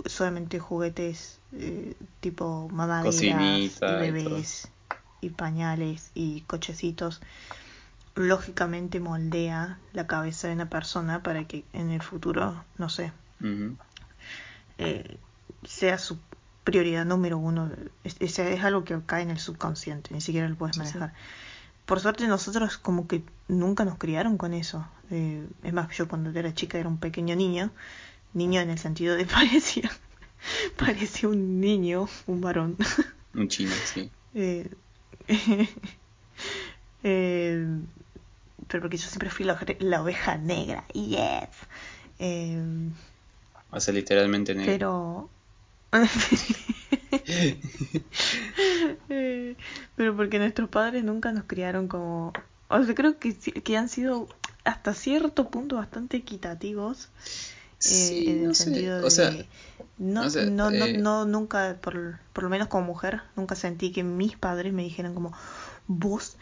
[0.06, 4.68] solamente juguetes eh, tipo mamaderas Cocinita y y bebés
[5.20, 7.20] y, pañales y cochecitos
[8.14, 13.12] lógicamente moldea la cabeza de una persona para que en el futuro no sé
[14.78, 15.16] eh,
[15.64, 16.18] sea su
[16.64, 17.70] prioridad número uno.
[18.04, 20.82] Es, es, es algo que cae en el subconsciente ni siquiera lo puedes sí.
[20.82, 21.12] manejar.
[21.86, 24.86] Por suerte nosotros como que nunca nos criaron con eso.
[25.10, 27.70] Eh, es más yo cuando era chica era un pequeño niño
[28.32, 29.90] niño en el sentido de parecía
[30.76, 32.76] parecía un niño un varón.
[33.34, 34.10] Un chino, sí.
[34.32, 34.70] Eh,
[37.02, 37.66] eh,
[38.70, 41.50] pero porque yo siempre fui la, la oveja negra yes
[42.20, 42.58] Eh,
[43.72, 44.76] O sea, literalmente negro.
[44.76, 45.30] pero
[49.96, 52.32] pero porque nuestros padres nunca nos criaron como
[52.68, 54.28] o sea creo que que han sido
[54.64, 59.30] hasta cierto punto bastante equitativos eh, Sí, en el no sé, sentido de o sea,
[59.98, 63.54] no, o sea, no, no, eh, no nunca por, por lo menos como mujer nunca
[63.54, 65.32] sentí que mis padres me dijeran como
[65.88, 66.36] vos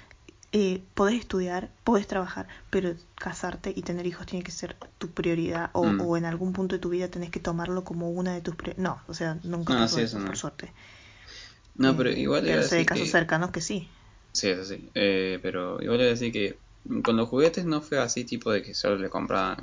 [0.52, 5.70] eh, podés estudiar podés trabajar pero casarte y tener hijos tiene que ser tu prioridad
[5.74, 5.98] o, Mm.
[5.98, 8.82] o en algún punto de tu vida tenés que tomarlo como una de tus prioridades
[8.84, 10.24] no o sea nunca No, sí, eso, eso no.
[10.24, 10.72] por suerte
[11.74, 13.16] no, pero Eh, igual iba a pero sé de casos que...
[13.16, 13.88] cercanos que sí
[14.32, 14.90] Sí, eso sí.
[14.94, 16.60] Eh, pero igual iba a decir que
[17.02, 19.58] con los juguetes no fue así, tipo de que solo le compraban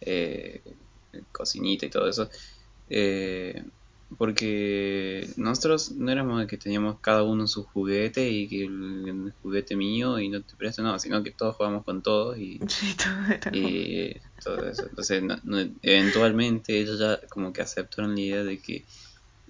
[0.00, 0.62] eh,
[1.32, 2.30] cocinita y todo eso.
[2.88, 3.64] Eh,
[4.18, 10.18] porque nosotros no éramos que teníamos cada uno su juguete y que el, juguete mío
[10.18, 12.58] y no te presto, no, sino que todos jugamos con todos y,
[14.42, 14.86] todo, eso.
[14.88, 15.22] Entonces,
[15.82, 18.84] eventualmente ellos ya como que aceptaron la idea de que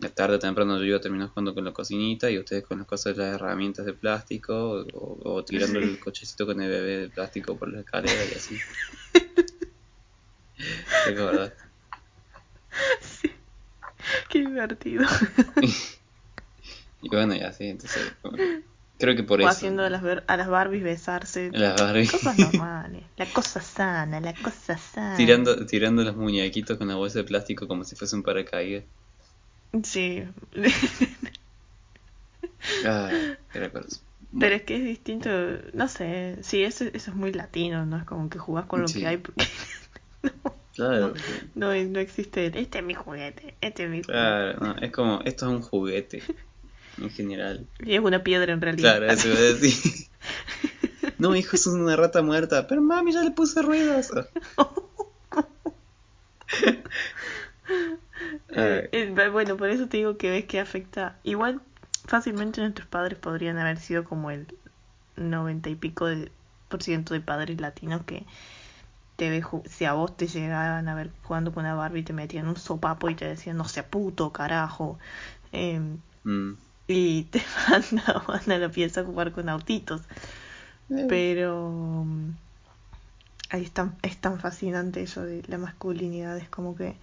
[0.09, 2.87] tarde o temprano yo iba a terminar jugando con la cocinita y ustedes con las
[2.87, 7.57] cosas de las herramientas de plástico o, tirando el cochecito con el bebé de plástico
[7.57, 8.57] por la escalera y así.
[11.07, 11.53] es verdad.
[13.01, 13.31] Sí.
[14.29, 15.05] Qué divertido.
[17.03, 18.13] y bueno, y así, entonces
[18.99, 19.51] creo que por o eso.
[19.51, 21.51] haciendo a las, a las Barbies besarse.
[21.53, 22.13] Las Barbies.
[22.13, 23.05] Cosas normales.
[23.17, 25.17] La cosa sana, la cosa sana.
[25.17, 28.85] Tirando, tirando los muñequitos con la bolsa de plástico como si fuese un paracaídas.
[29.83, 30.25] Sí.
[32.85, 33.11] ah,
[34.39, 35.29] Pero es que es distinto,
[35.73, 37.97] no sé, sí, eso, eso es muy latino, ¿no?
[37.97, 39.21] Es como que jugás con lo que hay.
[40.23, 41.15] no, claro.
[41.55, 44.13] No, no, existe, este es mi juguete, este es mi juguete.
[44.13, 46.23] Claro, no, es como, esto es un juguete,
[47.01, 47.67] en general.
[47.81, 48.99] Y es una piedra en realidad.
[48.99, 50.07] Claro, eso a decir.
[51.19, 54.11] no, hijo, eso es una rata muerta, pero mami, ya le puse ruidos.
[58.53, 61.17] Eh, eh, bueno, por eso te digo que ves que afecta.
[61.23, 61.61] Igual,
[62.07, 64.47] fácilmente nuestros padres podrían haber sido como el
[65.17, 66.31] noventa y pico de,
[66.69, 68.25] por ciento de padres latinos que
[69.21, 72.49] te ve, si a vos te llegaban a ver jugando con una Barbie te metían
[72.49, 74.99] un sopapo y te decían no sea puto carajo
[75.53, 76.53] em, mm.
[76.89, 80.01] y te mandaban a la pieza a jugar con autitos
[80.89, 81.05] eh.
[81.07, 82.07] pero
[83.51, 86.97] ahí es tan, es tan fascinante eso de la masculinidad es como que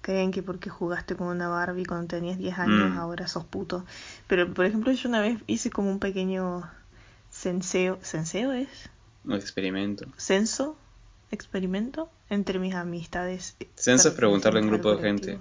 [0.00, 2.98] creen que porque jugaste con una Barbie cuando tenías 10 años mm.
[2.98, 3.84] ahora sos puto.
[4.28, 6.70] Pero por ejemplo yo una vez hice como un pequeño
[7.30, 8.68] senseo, ¿senseo es?
[9.24, 10.06] Un experimento.
[10.16, 10.76] ¿Censo?
[11.30, 12.10] ¿Experimento?
[12.30, 13.56] Entre mis amistades.
[13.76, 15.38] Censo es preguntarle a un grupo de gente.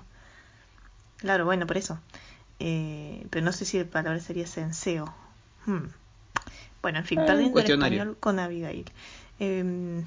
[1.18, 2.00] Claro, bueno, por eso.
[2.60, 5.14] Eh, pero no sé si el palabra sería senseo.
[5.66, 5.88] Hmm.
[6.82, 8.86] Bueno, en fin, eh, el español con Abigail.
[9.40, 10.04] Eh,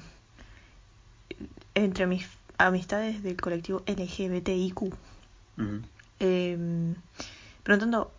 [1.75, 4.93] entre mis amistades del colectivo LGBTIQ.
[6.19, 6.95] Em,
[7.63, 8.11] preguntando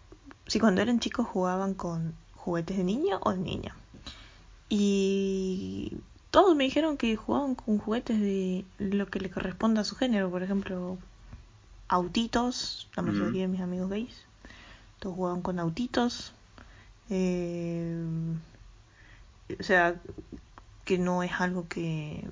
[0.46, 3.76] si cuando eran chicos jugaban con juguetes de niño o de niña.
[4.68, 5.96] Y
[6.32, 10.30] todos me dijeron que jugaban con juguetes de lo que le corresponde a su género.
[10.30, 10.98] Por ejemplo,
[11.88, 14.24] autitos, la mayoría de mis amigos gays.
[14.98, 16.32] Todos jugaban con autitos.
[17.10, 18.40] Em,
[19.60, 20.00] o sea,
[20.86, 22.26] que no es algo que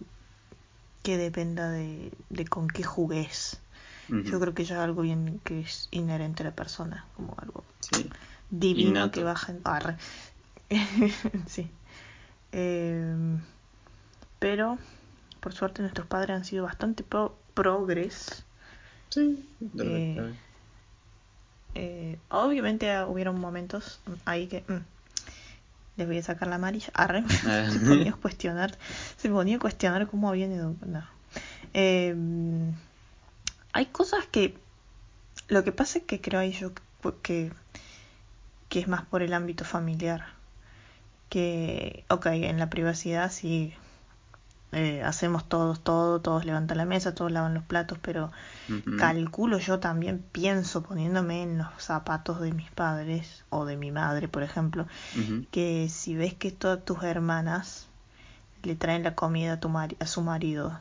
[1.03, 3.61] que dependa de, de con qué jugues.
[4.09, 7.63] Yo creo que ya es algo bien que es inherente a la persona, como algo
[8.51, 9.63] divino que baja en...
[11.47, 11.71] sí.
[12.51, 13.41] Em,
[14.41, 14.79] pero,
[15.39, 17.05] por suerte, nuestros padres han sido bastante
[17.55, 18.45] progres.
[19.11, 19.49] Sí,
[19.79, 20.35] eh,
[21.75, 24.65] eh, obviamente hubieron momentos ahí que...
[24.67, 24.81] Mm,
[25.97, 26.91] les voy a sacar la amarilla.
[26.95, 27.23] Arre.
[27.47, 27.69] Ah.
[27.71, 28.77] se ponía a cuestionar.
[29.19, 30.75] Se ponía a cuestionar cómo habían ido.
[30.87, 31.07] No.
[31.75, 32.73] Em,
[33.73, 34.57] hay cosas que.
[35.49, 36.73] Lo que pasa es que creo ahí yo
[37.23, 37.53] que,
[38.71, 40.25] que es más por el ámbito familiar.
[41.29, 43.75] Que, ok, en la privacidad sí
[44.73, 48.31] eh, hacemos todos todo, todos levantan la mesa, todos lavan los platos, pero
[48.99, 54.29] calculo yo también, pienso poniéndome en los zapatos de mis padres o de mi madre,
[54.29, 54.87] por ejemplo,
[55.51, 57.89] que si ves que todas tus hermanas
[58.63, 60.79] le traen la comida a, tu a su marido,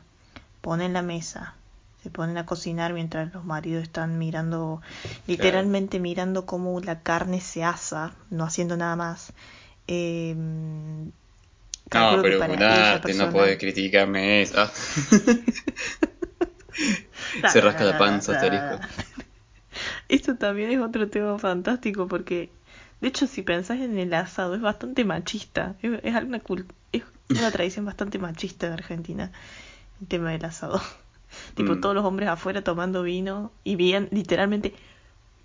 [0.60, 1.54] ponen la mesa,
[2.04, 4.82] se ponen a cocinar mientras los maridos están mirando,
[5.26, 9.32] literalmente mirando cómo la carne se asa, no haciendo nada más.
[9.88, 10.36] Eh,
[11.92, 14.70] no, pero Gunate, no puede criticarme eso.
[17.52, 18.60] Se rasca la panza, este
[20.08, 22.50] Esto también es otro tema fantástico porque,
[23.00, 25.74] de hecho, si pensás en el asado, es bastante machista.
[25.82, 26.40] Es, es, una,
[26.92, 29.32] es una tradición bastante machista de Argentina,
[30.00, 30.80] el tema del asado.
[31.54, 31.80] tipo, mm.
[31.80, 34.74] todos los hombres afuera tomando vino y bien, literalmente,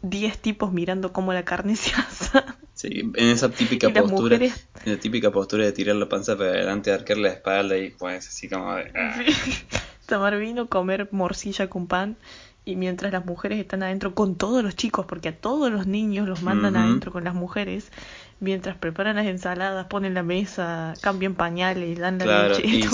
[0.04, 2.58] 10 tipos mirando cómo la carne se asa.
[2.76, 4.52] Sí, en esa típica postura, en
[4.86, 8.50] la típica postura de tirar la panza para adelante, arquear la espalda y pues así
[8.50, 9.24] como de, ah.
[10.08, 12.18] Tomar vino, comer morcilla con pan
[12.66, 16.28] y mientras las mujeres están adentro con todos los chicos, porque a todos los niños
[16.28, 17.92] los mandan adentro con las mujeres,
[18.40, 22.64] mientras preparan las ensaladas, ponen la mesa, cambian pañales, dan la leche.
[22.66, 22.86] Y,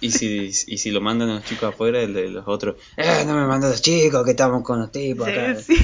[0.00, 3.24] y, si, y, si, lo mandan a los chicos afuera, el de los otros, eh,
[3.26, 5.56] no me mandas los chicos, que estamos con los tipos acá.
[5.56, 5.76] Sí,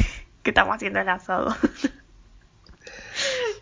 [0.42, 1.54] que estamos haciendo el asado.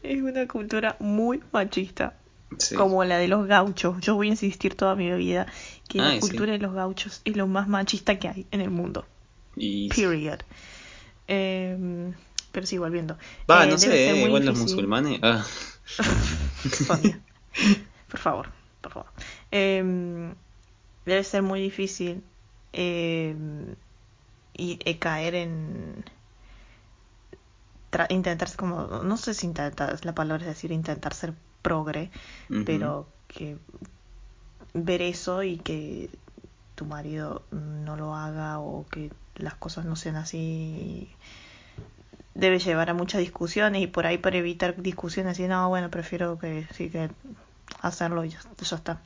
[0.02, 2.14] es una cultura muy machista.
[2.58, 2.74] Sí.
[2.74, 4.00] como la de los gauchos.
[4.00, 5.46] Yo voy a insistir toda mi vida
[5.88, 6.20] que Ay, la sí.
[6.20, 9.06] cultura de los gauchos es lo más machista que hay en el mundo.
[9.54, 10.40] Y Period.
[11.28, 12.12] Eh,
[12.50, 13.16] pero sí, volviendo.
[13.48, 15.20] Va, Eh, no sé, eh, igual los musulmanes.
[15.22, 15.46] Ah,
[18.10, 18.48] por favor,
[18.80, 19.10] por favor.
[19.52, 20.32] Eh,
[21.06, 22.22] debe ser muy difícil
[22.72, 23.34] eh,
[24.56, 26.04] y, eh, caer en
[28.08, 32.10] intentar como no sé si intentar la palabra es decir intentar ser progre
[32.64, 33.56] pero que
[34.74, 36.08] ver eso y que
[36.74, 41.08] tu marido no lo haga o que las cosas no sean así
[42.34, 46.38] debe llevar a muchas discusiones y por ahí para evitar discusiones y no bueno prefiero
[46.38, 47.10] que sí que
[47.82, 49.00] hacerlo y ya, ya está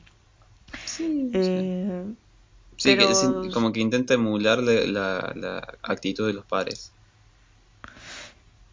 [0.85, 1.39] Sí, sí.
[1.39, 2.05] Eh,
[2.77, 6.94] Sí, pero- sí, como que intenta emular la, la, la actitud de los padres.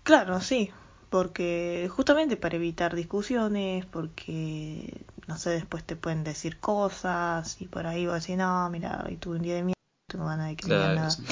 [0.02, 0.70] Claro, sí,
[1.10, 7.86] porque justamente para evitar discusiones, porque, no sé, después te pueden decir cosas y por
[7.86, 10.48] ahí vas a decir, no, mira, hoy tuve un día de mierda, no tengo ganas
[10.48, 10.94] de que me Claro.
[10.96, 11.22] nada, sí.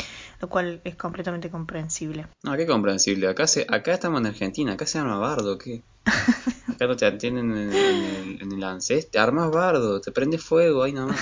[0.40, 2.26] lo cual es completamente comprensible.
[2.44, 3.28] No, qué comprensible.
[3.28, 5.82] Acá se, acá estamos en Argentina, acá se arma bardo, ¿qué?
[6.68, 10.38] Acá no te atienden en, en el, en el ANSES, te armas bardo, te prende
[10.38, 11.16] fuego, ahí nomás.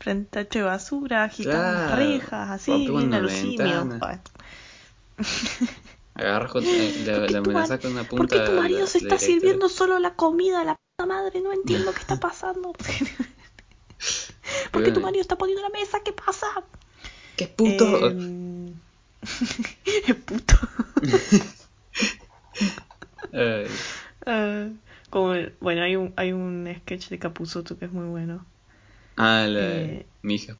[0.00, 3.86] Frente a tacho de basura, agitando las Claro, rejas, así, bien una a los simios.
[3.86, 4.00] ventana.
[6.14, 8.86] Agarras con, eh, la, ¿Por la mar- con una ¿Por punta qué tu marido la-
[8.86, 10.64] se está sirviendo solo la comida?
[10.64, 12.72] La puta madre, no entiendo qué está pasando.
[14.72, 16.00] ¿Por qué tu marido está poniendo la mesa?
[16.04, 16.46] ¿Qué pasa?
[17.36, 18.10] ¿Qué es puto?
[18.10, 18.74] Em,
[20.08, 20.54] es puto.
[24.26, 24.68] Ah,
[25.10, 28.44] como el- bueno, hay un, hay un sketch de Capuzoto que es muy bueno.
[29.16, 30.56] ah, la, Eh, mi hija.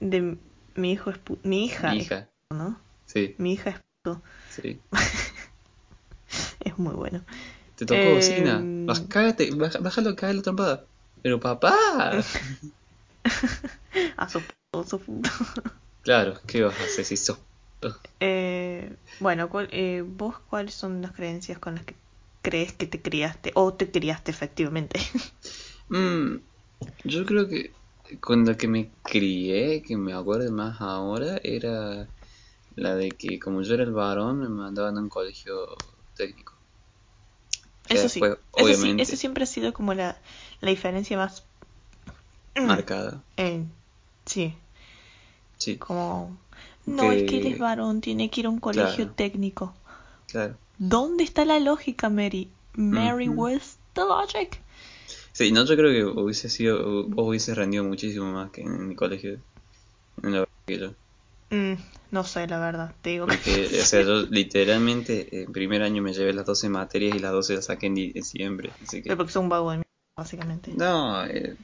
[0.00, 0.36] De
[0.74, 2.80] mi hijo es mi hija, Mi es puto, ¿no?
[3.06, 3.86] Sí, Mi hija es puto.
[4.50, 4.80] Sí.
[6.60, 7.20] Es muy bueno.
[7.76, 8.66] Te tocó Em, bocina.
[8.86, 10.84] Baj, cágate, baja- bájalo, cae la trompada.
[11.22, 11.72] Pero papá.
[14.16, 14.40] A su.
[16.02, 17.38] Claro, ¿qué vas a hacer si sos?
[18.20, 21.94] Eh, bueno, ¿cuál- eh, ¿vos cuáles son las creencias con las que
[22.42, 25.00] crees que te criaste o te criaste efectivamente?
[25.88, 26.38] Mm,
[27.04, 27.72] yo creo que
[28.20, 32.08] con la que me crié, que me acuerdo más ahora, era
[32.76, 35.66] la de que como yo era el varón, me mandaban a un colegio
[36.14, 36.54] técnico.
[37.86, 38.20] Que Eso sí,
[38.56, 40.16] eso sí, eso siempre ha sido como la,
[40.60, 41.44] la diferencia más...
[42.66, 43.22] marcada.
[43.36, 43.64] eh,
[44.26, 44.54] sí,
[45.58, 46.36] Sí, como...
[46.86, 49.14] No, es que él Que- es varón, tiene que ir a un colegio Claro.
[49.14, 49.74] técnico.
[50.26, 50.56] claro.
[50.78, 52.50] ¿Dónde está la lógica, Mary?
[52.74, 53.40] Mary, Ujú.
[53.40, 54.60] where's the logic?
[55.32, 58.94] Sí, no, yo creo que hubiese sido, vos hubiese rendido muchísimo más que en mi
[58.94, 59.40] colegio,
[60.22, 60.94] en la que yo.
[61.52, 61.74] Mm,
[62.10, 63.34] no sé, la verdad, te digo que...
[63.36, 67.32] Porque, o sea, yo literalmente en primer año me llevé las 12 materias y las
[67.32, 68.76] 12 las saqué en, di- en diciembre.
[68.82, 70.70] Así que, Pero porque soy un vago de mierda, básicamente.
[70.76, 71.56] no, eh,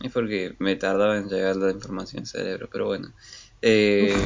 [0.00, 3.08] es porque me tardaba en llegar la información al cerebro, pero bueno.
[3.60, 4.24] Eh,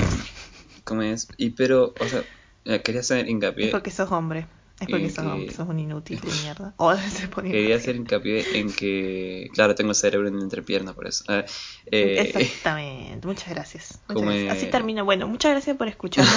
[0.84, 1.28] ¿Cómo es?
[1.38, 2.24] Y pero, o sea,
[2.64, 3.28] eh, quería hacer
[3.60, 4.46] Es hincapié, porque sos hombre.
[4.78, 6.74] Es porque sos sos un inútil de mierda.
[7.10, 11.24] Se quería hacer hincapié en que, claro, tengo el cerebro en entrepierna por eso.
[11.28, 11.44] Ah,
[11.86, 14.00] eh, Exactamente, muchas gracias.
[14.08, 14.56] Muchas gracias.
[14.56, 15.02] Así termina.
[15.02, 16.34] Bueno, muchas gracias por escucharnos.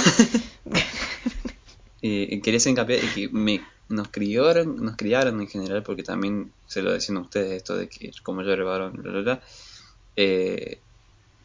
[2.02, 6.54] Eh, quería hacer hincapié en que me, nos criaron, nos criaron en general, porque también
[6.66, 9.42] se lo decían a ustedes esto de que como yo era varón, bla, bla, bla,
[10.16, 10.80] eh,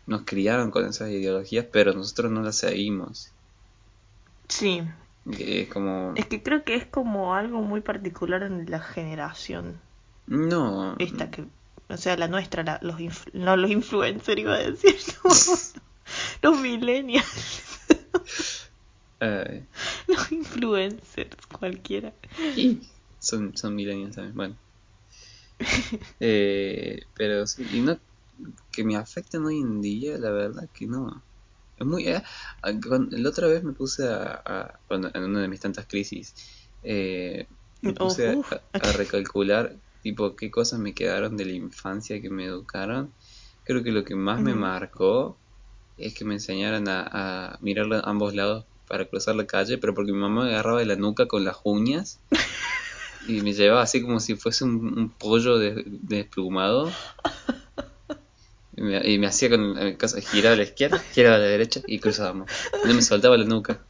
[0.07, 3.33] nos criaron con esas ideologías, pero nosotros no las seguimos.
[4.49, 4.83] sí,
[5.33, 9.81] Que Es como, es que creo que es como algo muy particular en la generación
[10.27, 11.45] no, esta que,
[11.89, 12.97] o sea, la nuestra, la- los
[13.33, 15.31] no los influencers iba a decir, no,
[16.51, 17.63] los millennials,
[19.21, 19.65] eh,
[20.09, 22.13] los influencers, cualquiera.
[22.57, 22.81] y
[23.19, 24.57] son, son millennials también, bueno.
[26.21, 27.99] Eh, pero sí, y no,
[28.73, 31.23] que me afecten hoy en día, la verdad que no.
[31.85, 32.23] Es muy, eh,
[32.63, 32.73] ah,
[33.11, 36.35] la otra vez me puse a, a- cuando- en una de mis tantas crisis,
[36.83, 37.47] eh,
[37.83, 38.29] me puse
[38.73, 43.15] a- recalcular, tipo, qué cosas me quedaron de la infancia que me educaron.
[43.65, 45.41] Creo que lo que más me marcó
[45.97, 47.03] es que me enseñaran a,
[47.55, 50.81] a mirar a ambos lados para cruzar la calle, pero porque mi mamá me agarraba
[50.81, 52.21] de la nuca con las uñas
[53.29, 56.91] y me llevaba así como si fuese un, un pollo de- desplumado.
[58.77, 59.77] Y me, y me hacía con
[60.23, 62.51] giraba a la izquierda, giraba a la derecha y cruzábamos.
[62.85, 63.81] No me soltaba la nuca.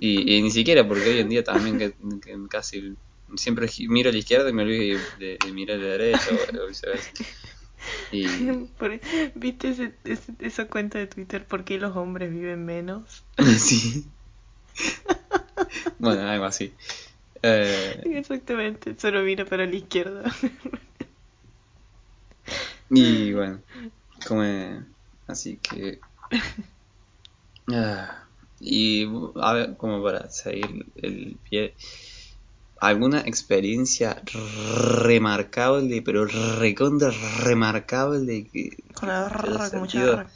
[0.00, 2.96] Y, y ni siquiera, porque hoy en día también que, que casi
[3.36, 6.64] siempre miro a la izquierda y me olvido de, de mirar a la derecha o,
[6.64, 7.10] o viceversa.
[8.12, 8.26] Y
[8.78, 9.00] Por-
[9.34, 11.44] ¿Viste ese- ese- esa cuenta de Twitter?
[11.46, 13.24] ¿Por qué los hombres viven menos?
[13.58, 14.04] sí.
[15.98, 16.72] Bueno, algo así.
[17.42, 20.32] Eh, Exactamente, solo mira para la izquierda.
[22.90, 23.62] Y bueno,
[24.26, 24.42] como
[25.26, 26.00] así que...
[27.70, 28.28] Ah,
[28.60, 31.76] y a ver, como para seguir el pie,
[32.80, 34.22] ¿alguna experiencia
[35.02, 37.10] remarcable, pero recontra
[37.44, 40.26] remarcable que, Con la con mucha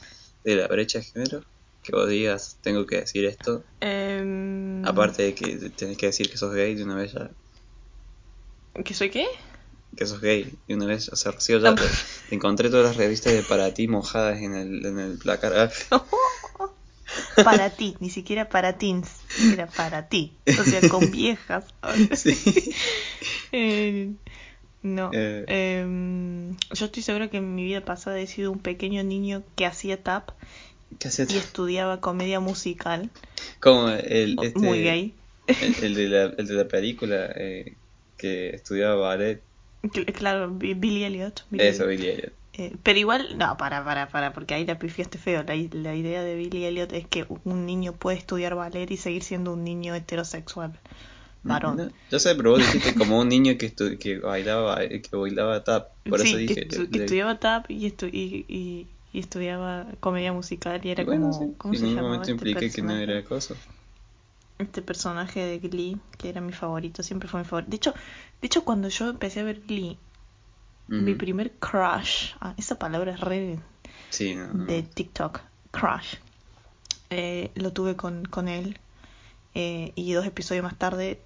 [0.44, 1.40] de la brecha de género?
[1.82, 6.36] Que vos digas, tengo que decir esto, Em, aparte de que tenés que decir que
[6.36, 7.30] sos gay de una vez ya,
[8.84, 9.26] ¿Que soy qué?
[9.97, 11.82] Que sos gay de una vez, o sea, Rocío, ya te,
[12.28, 15.70] te encontré todas las revistas de para ti mojadas en el, en el placar.
[15.90, 16.05] Ah,
[17.45, 19.09] Para ti, ni siquiera para teens,
[19.53, 20.32] era para ti.
[20.47, 21.64] O sea, con viejas.
[22.14, 22.36] sí.
[23.55, 24.11] Eh,
[24.82, 25.11] no.
[25.12, 25.45] Eh.
[25.47, 29.66] Em, yo estoy segura que en mi vida pasada he sido un pequeño niño que
[29.66, 30.30] hacía tap
[31.28, 33.11] y estudiaba comedia musical.
[33.61, 35.14] Como el, este, Muy gay.
[35.47, 37.74] El, el de la, el de la película eh,
[38.16, 39.43] que estudiaba ballet.
[39.83, 41.45] Cl- Claro, Bi- Billy Elliot.
[41.51, 41.87] Billy Eso.
[41.87, 42.33] Billy Elliot.
[42.55, 45.43] Eh, pero igual, no, para, para, para, porque ahí la pifiaste feo.
[45.43, 49.55] La, idea de Billy Elliot es que un niño puede estudiar ballet y seguir siendo
[49.55, 50.78] un niño heterosexual.
[51.45, 51.76] Varón.
[51.78, 55.64] No, yo sé, pero vos dijiste como un niño que, estu- que bailaba que bailaba
[55.64, 55.89] tap.
[56.09, 56.68] Por sí, eso que, dije.
[56.68, 61.07] que le- estudiaba tap y, estu- y, y, y estudiaba comedia musical y era y
[61.07, 63.55] bueno, como, sí, ¿cómo en se ningún llamaba momento este impliqué que no era cosa.
[64.62, 67.70] Este personaje de Glee, que era mi favorito, siempre fue mi favorito.
[67.70, 67.92] De hecho,
[68.40, 69.98] de hecho cuando yo empecé a ver Glee,
[70.88, 73.58] mi primer crush, ah, esa palabra es re
[74.10, 74.64] Sí, no, no.
[74.66, 75.40] de TikTok,
[75.70, 76.16] crush,
[77.10, 78.78] eh, lo tuve con, con él
[79.54, 81.20] eh, y dos episodios más tarde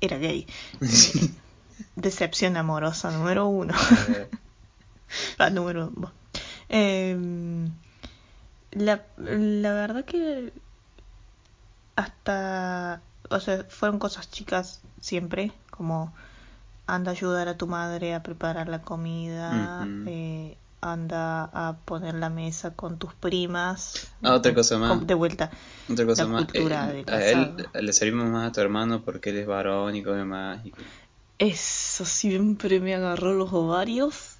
[0.00, 0.46] era gay.
[0.80, 1.30] Eh,
[1.96, 3.74] decepción amorosa número uno.
[4.08, 4.28] Eh,
[5.38, 6.10] Ah, número dos.
[6.68, 7.70] Em,
[8.72, 10.52] la, la verdad que
[11.96, 16.12] hasta, o sea, fueron cosas chicas siempre, como
[16.86, 22.30] anda a ayudar a tu madre a preparar la comida, eh, anda a poner la
[22.30, 24.06] mesa con tus primas.
[24.22, 25.04] Ah, otra cosa más.
[25.06, 25.50] De vuelta.
[25.90, 26.44] Otra cosa la más.
[26.44, 30.02] cultura eh, a él le servimos más a tu hermano porque él es varón y
[30.04, 30.64] come más.
[30.64, 30.72] y-
[31.38, 34.35] Eso siempre me agarró los ovarios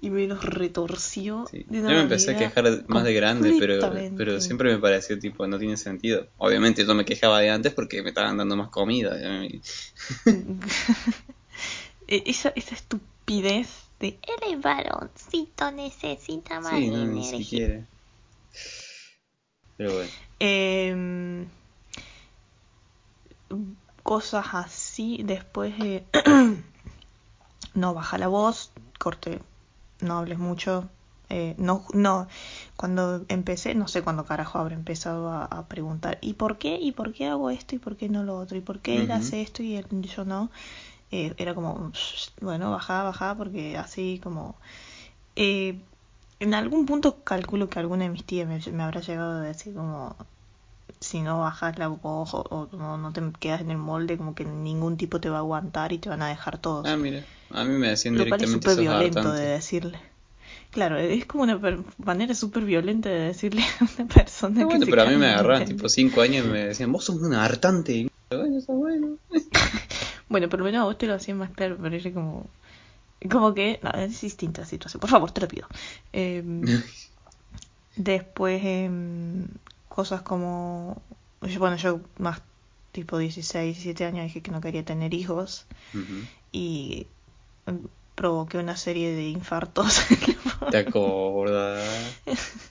[0.00, 1.46] y me los retorció.
[1.50, 1.64] Sí.
[1.68, 5.18] de Yo una me empecé a quejar más de grande, pero, pero siempre me pareció
[5.18, 6.28] tipo, no tiene sentido.
[6.38, 9.16] Obviamente yo me quejaba de antes porque me estaban dando más comida.
[12.08, 13.68] E- esa, esa estupidez
[14.00, 17.38] de él es varoncito, necesita más Sí, no, ni energía".
[17.38, 17.86] siquiera.
[19.76, 20.10] Pero bueno.
[20.40, 21.46] Em,
[24.02, 26.04] cosas así, después de
[27.74, 29.40] no baja la voz, corte,
[30.02, 30.88] no hables mucho.
[31.30, 32.28] eh, no, no,
[32.76, 36.78] cuando empecé, no sé cuándo carajo habré empezado a, a preguntar, ¿y por qué?
[36.80, 37.74] ¿Y por qué hago esto?
[37.76, 38.56] ¿Y por qué no lo otro?
[38.58, 40.50] ¿Y por qué él hace esto y él, yo no?
[41.12, 41.92] Eh, era como,
[42.42, 44.56] bueno, baja, baja, porque así como...
[45.36, 45.80] eh,
[46.40, 49.74] en algún punto calculo que alguna de mis tías me, me habrá llegado a decir
[49.74, 50.16] como
[51.02, 54.34] si no bajas la voz o, o no, no te quedas en el molde como
[54.34, 56.86] que ningún tipo te va a aguantar y te van a dejar todos.
[56.88, 57.24] Ah, mira.
[57.50, 59.42] A mí me decían lo cual es directamente súper violento hartante.
[59.42, 60.00] de decirle.
[60.70, 61.60] Claro, es como una
[61.98, 65.16] manera súper violenta de decirle a una persona Ah, que bueno, se pero a mí
[65.16, 68.08] me agarraban tipo 5 años y me decían, vos sos un hartante.
[68.30, 69.18] Bueno, está bueno.
[70.28, 72.46] Bueno, por lo menos a vos te lo hacían más claro, pero era como...
[73.30, 73.78] Como que...
[73.82, 74.98] No, es distinta la situación.
[74.98, 75.68] Por favor, te lo pido.
[76.14, 76.42] Eh,
[77.96, 79.46] después, em,
[79.92, 81.02] cosas como...
[81.58, 82.40] Bueno, yo más
[82.92, 85.66] tipo 16, 17 años dije que no quería tener hijos
[86.52, 87.06] y
[87.66, 90.02] em, provoqué una serie de infartos.
[90.70, 92.20] ¿Te acordás?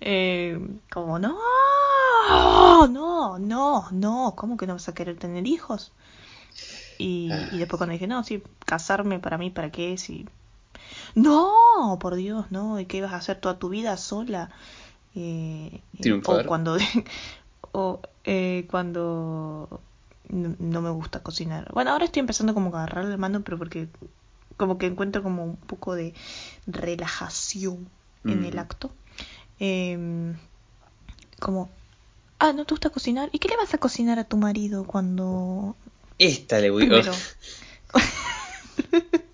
[0.00, 0.58] Eh,
[0.92, 1.38] como, no,
[2.88, 5.92] no, no, no, ¿cómo que no vas a querer tener hijos?
[6.98, 9.96] Y, y después cuando dije, no, sí, casarme para mí, ¿para qué?
[9.96, 10.26] Si...
[11.14, 14.50] No, por Dios, no, ¿y qué ibas a hacer toda tu vida sola?
[15.14, 16.44] Eh, eh, Triunfar.
[16.44, 16.76] o cuando,
[17.72, 19.80] o eh, cuando
[20.28, 21.70] no, no me gusta cocinar.
[21.72, 23.88] Bueno, ahora estoy empezando como a agarrar el mando, pero porque
[24.56, 26.14] como que encuentro como un poco de
[26.66, 27.88] relajación
[28.24, 28.58] en el Mm.
[28.58, 28.92] acto.
[29.58, 30.36] Em,
[31.40, 31.70] como,
[32.38, 33.28] ah, ¿no te gusta cocinar?
[33.32, 35.76] ¿Y qué le vas a cocinar a tu marido cuando...
[36.18, 37.12] Esta le voy Primero,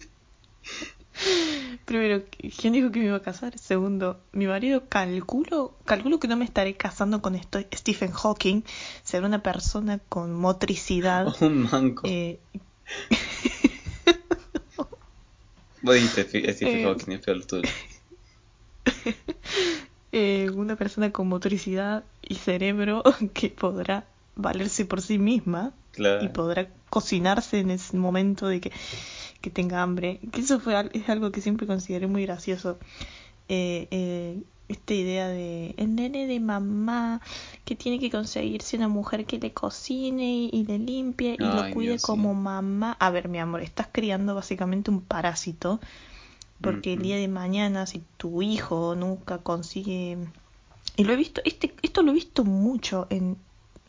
[1.88, 2.22] Primero,
[2.58, 3.58] ¿quién dijo que me iba a casar?
[3.58, 8.60] Segundo, mi marido calculo, calculo que no me estaré casando con esto, Stephen Hawking,
[9.02, 11.34] será una persona con motricidad.
[11.40, 12.02] un manco.
[12.06, 12.40] eh,
[15.80, 17.62] Vos dijiste Fi- Stephen eh, Hawking, es peor tuyo.
[20.12, 24.06] eh, una persona con motricidad y cerebro que podrá
[24.38, 26.24] valerse por sí misma Claro.
[26.24, 28.72] y podrá cocinarse en ese momento de que,
[29.40, 30.20] que tenga hambre.
[30.32, 32.78] Que eso fue es algo que siempre consideré muy gracioso.
[33.48, 37.22] Eh, eh, esta idea de el nene de mamá
[37.64, 41.92] que tiene que conseguirse una mujer que le cocine y, le limpie y lo cuide
[41.92, 42.06] Dios, sí.
[42.06, 42.96] como mamá.
[43.00, 45.80] A ver, mi amor, estás criando básicamente un parásito.
[46.60, 50.18] Porque el día de mañana, si tu hijo nunca consigue.
[50.96, 53.36] Y lo he visto, este, esto lo he visto mucho en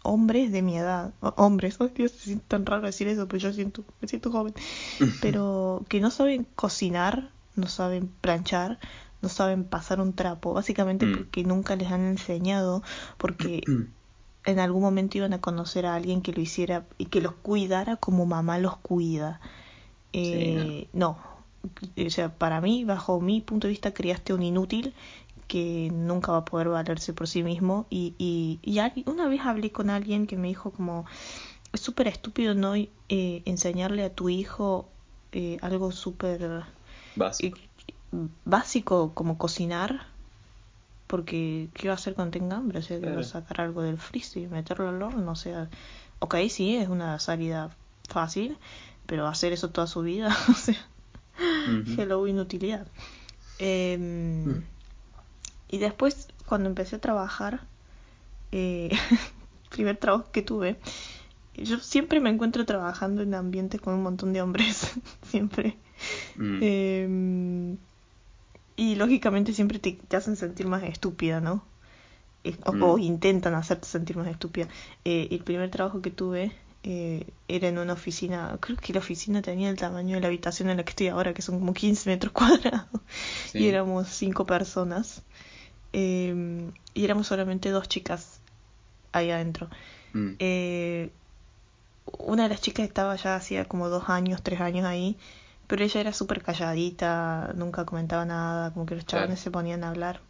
[0.04, 1.14] hombres de mi edad.
[1.22, 4.54] Hombres, oh Dios, se siente tan raro decir eso, pero yo siento, me siento joven.
[5.22, 8.80] Pero que no saben cocinar, no saben planchar,
[9.22, 10.54] no saben pasar un trapo.
[10.54, 11.18] Básicamente Mm.
[11.18, 12.84] porque nunca les han enseñado,
[13.18, 13.62] porque
[14.46, 17.98] en algún momento iban a conocer a alguien que lo hiciera y que los cuidara
[17.98, 19.42] como mamá los cuida.
[20.14, 21.18] Eh, no.
[22.06, 24.94] O sea, para mí, bajo mi punto de vista, criaste un inútil
[25.50, 27.88] que nunca va a poder valerse por sí mismo.
[27.90, 31.06] Y, y, y una vez hablé con alguien que me dijo como,
[31.74, 34.88] es súper estúpido no eh, enseñarle a tu hijo
[35.32, 36.64] eh, algo súper
[37.16, 37.58] Básico.
[37.58, 40.06] eh, básico como cocinar.
[41.08, 42.80] Porque, ¿qué va a hacer cuando tenga hambre?
[42.80, 45.32] O sea, que va a sacar algo del freezer y meterlo al horno.
[45.32, 45.68] O sea,
[46.20, 47.72] ok, sí, es una salida
[48.08, 48.58] fácil,
[49.08, 50.78] pero hacer eso toda su vida, o sea,
[51.66, 51.94] Ujú.
[52.02, 52.86] hello inutilidad.
[55.70, 57.62] Y después, cuando empecé a trabajar,
[58.52, 58.90] eh,
[59.70, 60.80] primer trabajo que tuve,
[61.56, 64.92] yo siempre me encuentro trabajando en ambientes con un montón de hombres,
[65.30, 65.78] siempre.
[66.38, 66.60] Mm.
[66.64, 67.78] Em,
[68.76, 71.64] y lógicamente siempre te, te hacen sentir más estúpida, ¿no?
[72.44, 72.84] Es- O, Mm.
[72.84, 74.68] o intentan hacerte sentir más estúpida.
[75.06, 76.54] Eh, el primer trabajo que tuve
[76.84, 80.70] eh, era en una oficina, creo que la oficina tenía el tamaño de la habitación
[80.70, 83.02] en la que estoy ahora, que son como 15 metros cuadrados.
[83.52, 83.60] Sí.
[83.60, 85.24] Y éramos cinco personas.
[85.94, 88.40] Em, y éramos solamente dos chicas
[89.12, 89.70] ahí adentro.
[90.14, 90.30] Mm.
[90.40, 91.12] Eh,
[92.18, 95.18] una de las chicas estaba ya hacía como dos años, tres años ahí,
[95.68, 99.90] pero ella era súper calladita, nunca comentaba nada, como que los chavales se ponían a
[99.90, 100.22] hablar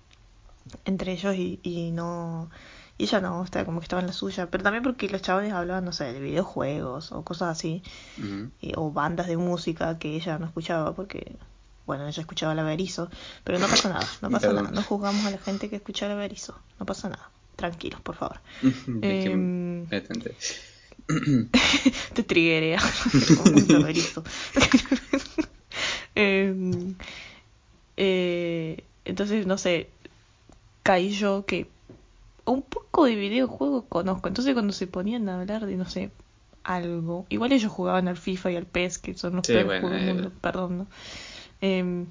[0.86, 2.49] entre ellos y, y no...
[2.97, 5.53] Y ella no, estaba como que estaba en la suya, pero también porque los chavales
[5.53, 7.82] hablaban, no sé, de videojuegos o cosas así,
[8.18, 8.51] Ujú.
[8.62, 11.38] y- o bandas de música que ella no escuchaba porque,
[11.90, 13.10] bueno, ella escuchaba la Berizo,
[13.44, 14.66] pero no pasa nada, no pasa Perdón.
[14.66, 18.14] nada, no juzgamos a la gente que escucha la Berizo, no pasa nada, tranquilos, por
[18.16, 18.40] favor.
[19.02, 20.36] Tenté.
[22.14, 22.24] te
[23.44, 24.24] un laberizo.
[26.16, 26.94] Em,
[27.98, 29.90] eh, entonces, no sé,
[30.84, 31.68] caí yo que
[32.46, 34.28] un poco de videojuegos conozco.
[34.28, 36.12] Entonces, cuando se ponían a hablar de, no sé,
[36.64, 39.82] algo, igual ellos jugaban al FIFA y al PES, que son los Sí, peores bueno,
[39.82, 40.14] juegos del eh.
[40.14, 40.88] mundo, perdón, ¿no?
[41.62, 42.07] Em,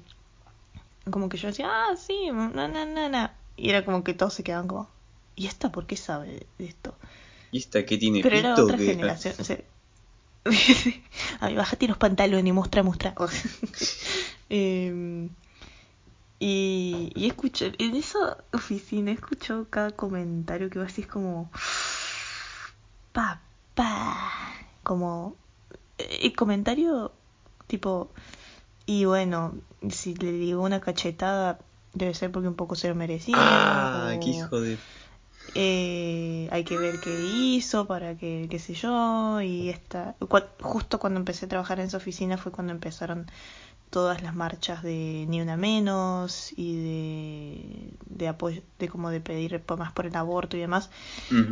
[1.09, 3.35] como que yo decía, ah, sí, na, na, na, na.
[3.57, 4.89] Y era como que todos se quedaban como,
[5.35, 6.95] ¿y esta por qué sabe de esto?
[7.51, 9.35] ¿Y esta qué tiene Pero era otra generación.
[9.39, 9.57] o sea,
[11.39, 13.15] Ay, bájate los pantalones y muestra, muestra.
[14.51, 15.29] Em,
[16.39, 21.51] y, y escuché, en esa oficina he escuchado cada comentario que vos decís como,
[23.11, 24.31] papá,
[24.83, 25.35] como,
[25.99, 27.11] eh, el comentario
[27.67, 28.09] tipo,
[28.93, 29.53] y bueno,
[29.89, 31.59] si le digo una cachetada,
[31.93, 33.37] debe ser porque un poco se lo merecía.
[33.41, 34.79] Ah, o- qué hijo de.
[35.55, 40.15] eh, hay que ver qué hizo para que, qué sé yo, y esta,
[40.61, 43.25] justo cuando empecé a trabajar en esa oficina fue cuando empezaron
[43.91, 49.63] todas las marchas de Ni Una Menos y de, de apoyo, de como de pedir
[49.77, 50.89] más por el aborto y demás.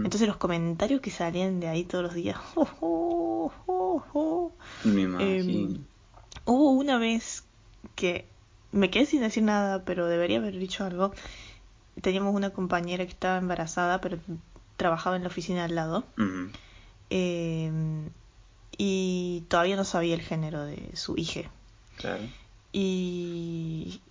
[0.03, 4.51] Entonces los comentarios que salían de ahí todos los días, oh, oh, oh, oh.
[4.85, 5.85] Me Em, imagino.
[6.47, 7.43] Hubo una vez
[7.95, 8.25] que
[8.71, 11.11] me quedé sin decir nada, pero debería haber dicho algo.
[12.01, 14.17] Teníamos una compañera que estaba embarazada, pero
[14.77, 16.05] trabajaba en la oficina al lado.
[17.09, 17.71] Eh,
[18.77, 21.49] y todavía no sabía el género de su hija.
[21.97, 22.23] Claro.
[22.71, 24.01] Y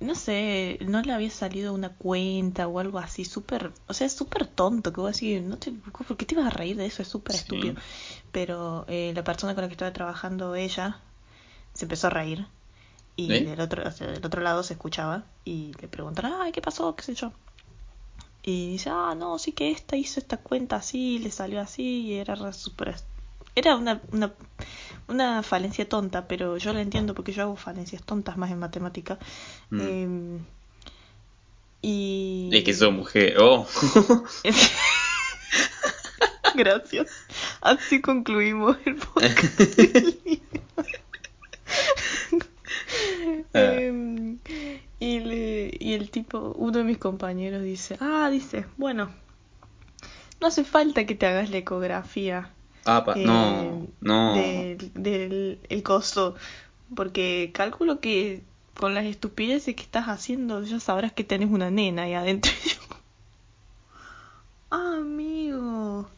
[0.00, 4.12] no sé, no le había salido una cuenta o algo así, súper, o sea, es
[4.12, 6.86] súper tonto, que voy a decir, no te, ¿por qué te vas a reír de
[6.86, 7.02] eso?
[7.02, 7.40] Es súper Sí.
[7.40, 7.74] estúpido.
[8.30, 11.00] Pero eh, la persona con la que estaba trabajando ella
[11.74, 12.46] se empezó a reír
[13.16, 13.44] y ¿Eh?
[13.44, 16.94] del otro, o sea, del otro lado se escuchaba y le preguntaron, ay, ¿qué pasó?
[16.96, 17.32] ¿Qué sé yo?
[18.42, 22.14] Y dice, ah, no, sí que esta hizo esta cuenta así, le salió así y
[22.14, 22.50] era re.
[23.54, 24.32] Era una, una,
[25.08, 29.18] una falencia tonta, pero yo la entiendo porque yo hago falencias tontas más en matemática.
[29.70, 29.80] Mm.
[29.80, 30.38] Eh,
[31.82, 32.50] y...
[32.52, 33.36] Es que sos mujer.
[33.40, 33.66] Oh.
[36.54, 37.08] Gracias.
[37.60, 39.40] Así concluimos el podcast.
[43.54, 44.38] Em,
[45.00, 49.10] y, le, y el tipo, uno de mis compañeros dice, ah, dice, bueno,
[50.40, 52.50] no hace falta que te hagas la ecografía.
[52.86, 54.34] Ah, eh, no, no.
[54.34, 56.34] Del, del el costo.
[56.94, 58.42] Porque calculo que
[58.78, 62.52] con las estupideces que estás haciendo ya sabrás que tenés una nena ahí adentro.
[64.70, 66.08] Ah, amigo.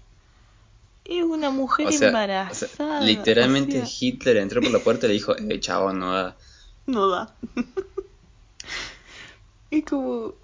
[1.05, 3.01] Es una mujer O sea, o embarazada.
[3.01, 6.35] sea, literalmente o sea, Hitler entró por la puerta y le dijo, eh, chabón, no.
[6.87, 7.37] No da.
[9.71, 10.35] es como...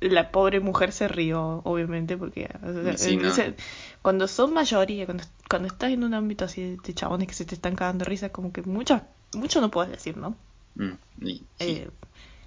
[0.00, 3.28] La pobre mujer se rió, obviamente, porque o sea, Sí, no.
[3.28, 3.52] o sea,
[4.00, 7.56] cuando son mayoría, cuando, cuando estás en un ámbito así de, chabones que se te
[7.56, 9.00] están cagando risa, como que mucho,
[9.34, 10.36] mucho no puedes decir, ¿no?
[10.76, 11.82] Mm, y- sí.
[11.82, 11.90] Eh,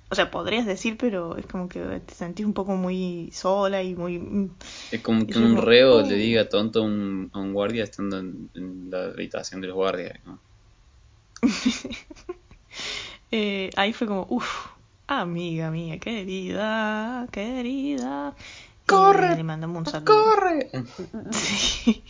[0.09, 3.95] o sea, podrías decir, pero es como que te sentís un poco muy sola y
[3.95, 4.19] muy...
[4.19, 4.49] mm,
[4.91, 6.01] Es como y que un reo oh.
[6.01, 9.75] le diga tonto a un, a un guardia estando en, en la habitación de los
[9.75, 10.19] guardias.
[10.25, 10.39] ¿no?
[13.31, 14.67] Eh, ahí fue como, uff,
[15.07, 18.35] amiga mía, querida, querida.
[18.85, 19.35] ¡Corre!
[19.35, 20.23] Le mandamos un saludo.
[20.23, 20.69] ¡Corre!
[21.31, 22.03] Sí.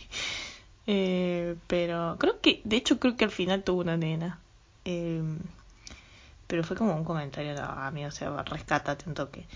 [0.86, 4.40] Eh, pero creo que, de hecho, creo que al final tuvo una nena.
[4.84, 5.22] Eh,
[6.46, 9.46] pero fue como un comentario, no, amigo, o sea, rescátate un toque.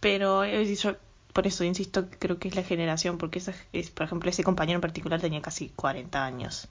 [0.00, 0.96] Pero eh, yo,
[1.32, 4.76] por eso insisto, creo que es la generación, porque esa, es, por ejemplo, ese compañero
[4.76, 6.68] en particular tenía casi 40 años.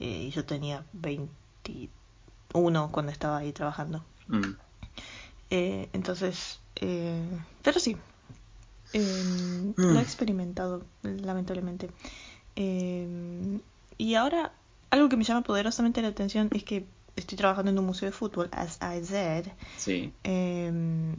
[0.00, 0.84] Eh, y yo tenía
[2.54, 4.04] 21 cuando estaba ahí trabajando.
[4.28, 4.54] Mm.
[5.50, 7.24] Eh, entonces, eh,
[7.62, 7.96] pero sí,
[8.92, 11.90] eh, lo he experimentado, lamentablemente.
[12.56, 13.60] Eh,
[13.98, 14.52] y ahora,
[14.90, 16.84] algo que me llama poderosamente la atención es que
[17.16, 20.12] estoy trabajando en un museo de fútbol, as I said, Sí.
[20.24, 21.16] eh,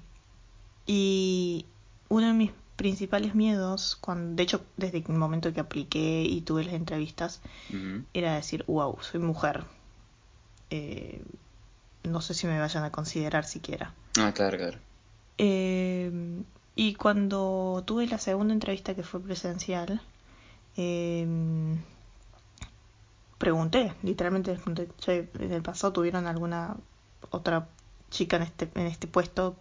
[0.85, 1.65] y
[2.09, 6.63] uno de mis principales miedos, cuando, de hecho, desde el momento que apliqué y tuve
[6.63, 7.41] las entrevistas,
[8.13, 9.65] era decir, wow, soy mujer.
[12.17, 13.93] No sé si me vayan a considerar siquiera.
[14.17, 14.79] Ah, claro, claro.
[15.37, 16.41] Eh,
[16.75, 20.01] y cuando tuve la segunda entrevista que fue presencial,
[20.77, 21.27] eh,
[23.37, 26.75] pregunté, literalmente les pregunté, "Che, en el pasado tuvieron alguna
[27.29, 27.67] otra
[28.09, 29.55] chica en este, en este puesto,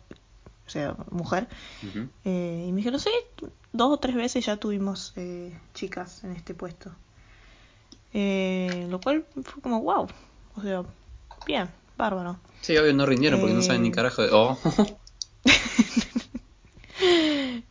[0.66, 1.48] o sea, mujer.
[2.24, 3.10] Eh, y me dijeron, sí,
[3.74, 6.90] dos o tres veces ya tuvimos eh, chicas en este puesto.
[8.14, 10.08] Eh, lo cual fue como, wow,
[10.56, 10.84] o sea,
[11.46, 12.36] bien, bárbaro.
[12.60, 13.92] Sí, obvio, no rindieron porque no saben ni Eh.
[13.92, 14.28] carajo de...
[14.32, 14.58] Oh.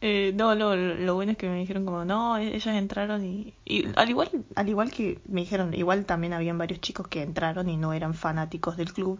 [0.01, 3.53] Eh, no, no, lo, bueno es que me dijeron como, no, e- ellas entraron y,
[3.65, 7.67] y al igual, al igual que me dijeron, igual también habían varios chicos que entraron
[7.69, 9.19] y no eran fanáticos del club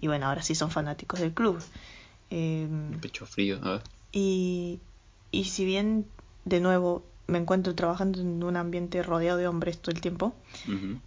[0.00, 1.58] y bueno, ahora sí son fanáticos del club.
[2.30, 2.66] Eh,
[3.00, 3.82] Pecho frío, a ver.
[4.10, 4.80] y,
[5.30, 6.06] y si bien
[6.44, 10.34] de nuevo me encuentro trabajando en un ambiente rodeado de hombres todo el tiempo,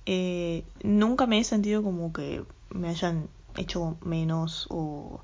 [0.06, 5.22] eh, nunca me he sentido como que me hayan hecho menos o,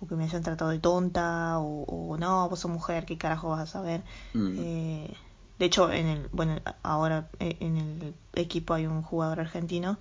[0.00, 3.48] o que me hayan tratado de tonta o, o no, vos sos mujer, ¿qué carajo
[3.50, 4.02] vas a saber?
[4.34, 4.56] Mm.
[4.58, 5.14] Eh,
[5.58, 9.98] de hecho, en el, bueno, ahora eh, en el equipo hay un jugador argentino,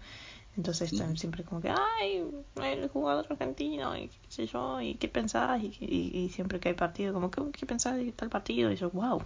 [0.58, 0.96] entonces Sí.
[0.96, 2.24] están siempre como que, ay,
[2.64, 6.70] el jugador argentino, y qué sé yo, y qué pensás, y, y- y siempre que
[6.70, 8.72] hay partido, como, ¿qué, qué pensás de tal partido?
[8.72, 9.22] Y yo, wow,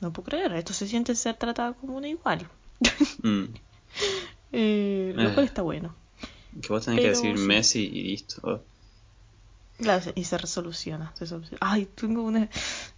[0.00, 2.46] no puedo creer, esto se siente ser tratado como una igual.
[3.22, 3.44] Mm.
[4.52, 5.34] Eh, lo Eh.
[5.34, 5.94] cual está bueno.
[6.62, 7.44] Que vos tenés que Pero decir sí.
[7.44, 8.40] Messi y listo.
[8.42, 8.60] Oh.
[9.78, 11.58] Claro, y se resoluciona, se soluciona.
[11.60, 12.48] Ay, tengo una...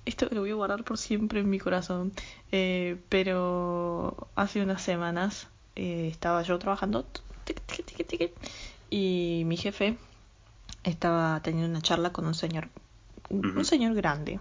[0.06, 2.12] Esto lo voy a guardar por siempre en mi corazón.
[2.52, 7.06] Eh, pero hace unas semanas eh, estaba yo trabajando
[8.88, 9.98] y mi jefe
[10.84, 12.68] estaba teniendo una charla con un señor,
[13.28, 14.40] un señor grande.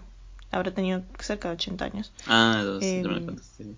[0.50, 2.12] Habrá tenido cerca de 80 años.
[2.26, 3.74] Ah, dos, me contaste.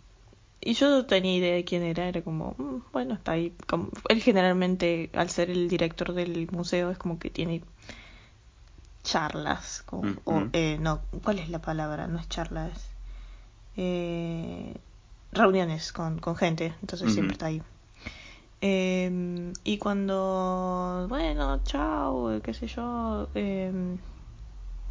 [0.65, 3.53] Y yo no tenía idea de quién era, era como, "Mm, bueno, está ahí.
[3.67, 7.63] Como, él generalmente, al ser el director del museo, es como que tiene
[9.03, 10.51] charlas, como, Mm, o, mm.
[10.53, 12.07] eh, no, ¿cuál es la palabra?
[12.07, 12.91] No es charlas,
[13.77, 14.75] eh,
[15.33, 17.63] reuniones con, con gente, entonces siempre está ahí.
[18.61, 23.73] Eh, y cuando, bueno, chao, qué sé yo, eh,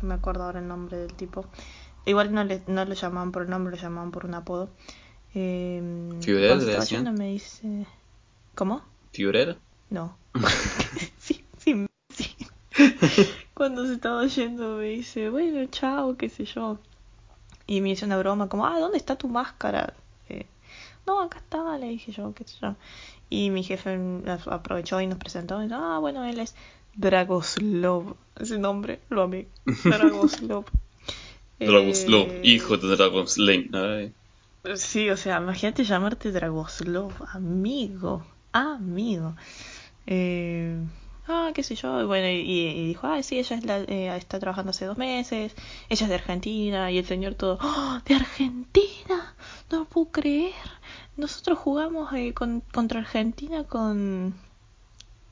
[0.01, 1.45] no me acuerdo ahora el nombre del tipo.
[2.05, 4.69] Igual no le, no lo llamaban por el nombre, lo llamaban por un apodo.
[5.33, 5.81] Eh,
[6.21, 7.13] ¿Fiorel cuando le decían?
[7.13, 7.85] me dice...
[8.55, 8.81] ¿Cómo?
[9.13, 9.55] ¿Fiorero?
[9.89, 10.17] No.
[11.19, 12.35] sí, sí, sí.
[13.53, 16.79] Cuando se estaba yendo me dice, bueno, chao, qué sé yo.
[17.67, 19.93] Y me hizo una broma como, ah, ¿dónde está tu máscara?
[20.29, 20.45] Eh,
[21.05, 22.75] no, acá está, le dije yo, qué sé yo.
[23.29, 23.99] Y mi jefe
[24.47, 25.61] aprovechó y nos presentó.
[25.61, 26.55] Y dijo, ah, bueno, él es
[26.95, 28.15] Dragoslov.
[28.39, 29.47] Ese nombre lo amé.
[29.83, 30.65] Dragoslov.
[31.59, 33.71] Dragoslov, Eh, hijo de Dragoslain.
[34.75, 39.35] Sí, o sea, imagínate llamarte Dragoslov, amigo, amigo.
[40.05, 40.77] Eh,
[41.27, 44.15] ah, qué sé yo, y bueno, y, y dijo, ah, sí, ella es la, eh,
[44.15, 45.55] está trabajando hace dos meses,
[45.89, 49.33] ella es de Argentina, y el señor todo, ¡Oh, de Argentina,
[49.71, 50.53] no lo puedo creer.
[51.17, 54.35] Nosotros jugamos eh, con, contra Argentina con...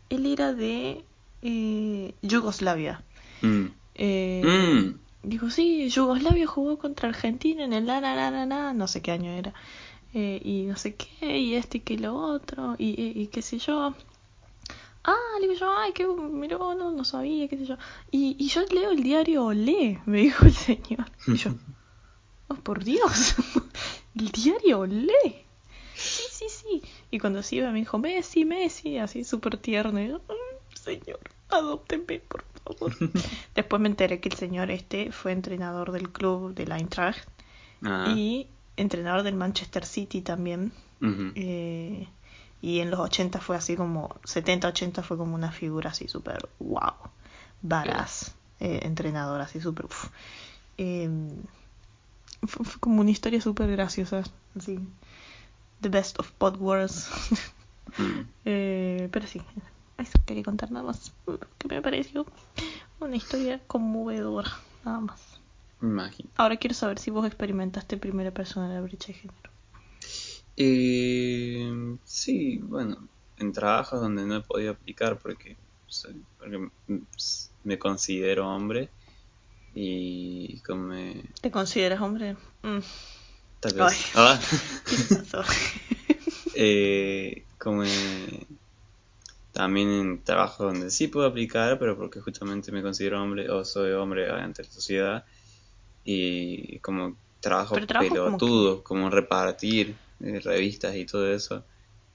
[0.09, 1.03] Él era de
[1.43, 3.03] eh, Yugoslavia.
[3.41, 3.65] Mm.
[3.95, 5.09] Eh, Mm.
[5.24, 9.01] Dijo, sí, Yugoslavia jugó contra Argentina en el la, la, la, la, la, no sé
[9.01, 9.53] qué año era.
[10.13, 13.41] Eh, y no sé qué, y este y que lo otro, y, y, y qué
[13.41, 13.93] sé yo.
[15.03, 17.78] Ah, le digo yo, ay, qué miró, no, no sabía, qué sé yo.
[18.11, 21.05] Y, y yo leo el diario Olé, me dijo el señor.
[21.28, 21.51] Y yo,
[22.47, 23.36] oh, por Dios,
[24.15, 25.45] el diario Olé.
[25.95, 26.82] Sí, sí, sí.
[27.11, 30.01] Y cuando se iba me dijo, Messi, Messi, así súper tierno.
[30.01, 32.49] Y yo, "Mm, señor, adópteme, por favor.
[33.55, 37.28] Después me enteré que el señor este fue entrenador del club de la Eintracht
[37.82, 38.14] Ah.
[38.16, 40.72] y entrenador del Manchester City también.
[41.36, 42.07] Eh,
[42.62, 46.49] y en los 80 fue así como, 70, 80 fue como una figura así súper,
[46.60, 46.91] wow,
[47.62, 49.86] badass, eh, entrenador así súper.
[50.78, 51.10] Eh,
[52.45, 54.24] fue, fue como una historia súper graciosa,
[54.57, 54.78] así,
[55.80, 57.10] the best of both worlds.
[57.97, 58.03] Mm.
[58.45, 59.41] Eh, pero sí,
[60.02, 61.14] eso quería contar nada más,
[61.58, 62.26] que me pareció
[63.00, 64.52] una historia conmovedora,
[64.84, 65.22] nada más.
[65.82, 66.30] Imagino.
[66.36, 69.50] Ahora quiero saber si vos experimentaste en primera persona la brecha de género.
[70.58, 75.58] Eh, sí, bueno, en trabajos donde no he podido aplicar porque,
[76.38, 76.70] porque
[77.64, 78.89] me considero hombre
[79.74, 81.24] y como me...
[81.41, 82.36] ¿Te consideras hombre?
[82.64, 82.80] Mm,
[83.62, 83.88] Tal Ay.
[83.88, 84.12] vez...
[84.16, 84.39] Ah.
[84.86, 85.43] ¿Qué pasó?
[86.62, 87.84] Eh, como
[89.60, 93.91] también en trabajos donde sí puedo aplicar, pero porque justamente me considero hombre o soy
[93.91, 95.26] hombre ante la sociedad
[96.05, 101.66] y como trabajo como pelotudo, como, repartir eh, revistas y todo eso.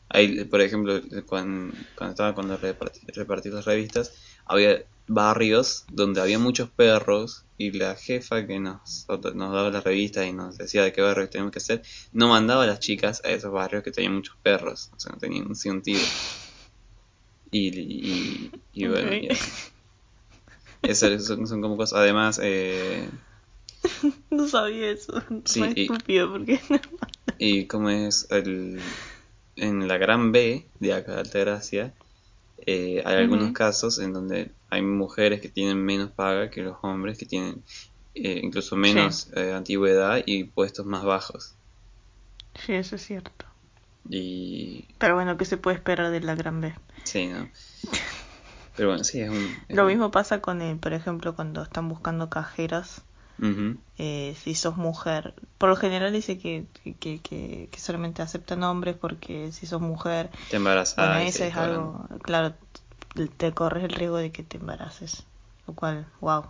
[0.08, 4.14] Ahí, por ejemplo, cuando, cuando estaba con repartir, repartir las revistas,
[4.46, 10.26] había barrios donde había muchos perros y la jefa que nos, nos daba las revistas
[10.26, 13.28] y nos decía de qué barrio teníamos que hacer, no mandaba a las chicas a
[13.28, 16.00] esos barrios que tenían muchos perros, o sea, no tenían un sentido.
[17.56, 19.34] Y, y, y bueno, ya.
[20.94, 21.98] Son, son como cosas.
[22.00, 23.08] Además, eh,
[24.30, 25.12] No sabía eso.
[25.44, 26.60] Sí, Fue y- estúpido porque
[27.38, 28.80] y como es el,
[29.56, 31.94] en la gran B de acá de Altagracia,
[32.58, 37.18] eh, hay algunos casos en donde hay mujeres que tienen menos paga que los hombres
[37.18, 37.64] que tienen
[38.14, 41.56] eh, incluso menos eh, antigüedad y puestos más bajos.
[42.54, 43.46] Sí, eso es cierto.
[44.08, 46.74] Y Pero bueno, ¿qué se puede esperar de la gran B?
[47.04, 47.50] Sí, ¿no?
[48.74, 49.64] Pero bueno, sí, es un...
[49.68, 53.02] es Lo mismo pasa con, el, por ejemplo, cuando están buscando cajeras.
[53.98, 56.66] Eh, si sos mujer, por lo general dice que,
[57.00, 60.96] que, que, que solamente aceptan hombres porque si sos mujer, Te embarazas.
[60.96, 62.54] bueno, eso es algo, claro,
[63.38, 65.24] te- corres el riesgo de que te embaraces,
[65.68, 66.46] lo cual, wow.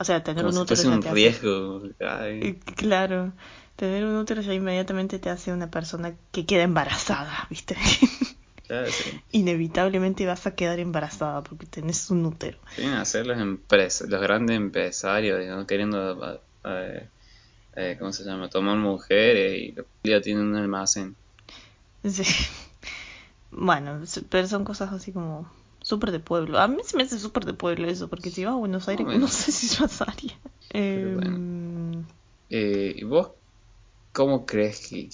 [0.00, 1.82] O sea, tener Como un útero ya un te riesgo.
[2.40, 3.32] Eh, Claro,
[3.76, 7.76] tener un útero ya inmediatamente te hace una persona que queda embarazada, ¿viste?
[8.68, 9.10] Sí.
[9.32, 12.58] Inevitablemente vas a quedar embarazada porque tenés un útero.
[12.74, 15.66] Quieren hacer los los grandes empresarios, ¿no?
[15.66, 17.08] queriendo, eh,
[17.76, 18.48] eh, ¿cómo se llama?
[18.50, 21.16] Tomar mujeres y los ya tienen un almacén.
[22.04, 22.24] Sí.
[23.50, 25.50] Bueno, pero son cosas así como
[25.80, 26.58] súper de pueblo.
[26.58, 29.06] A mí se me hace súper de pueblo eso, porque si vas a Buenos Aires,
[29.06, 29.20] Bueno.
[29.20, 30.38] no sé si pasaría.
[30.70, 31.36] Pero bueno.
[31.36, 32.04] Em,
[32.50, 33.32] Eh, ¿y vos
[34.12, 35.08] cómo crees que-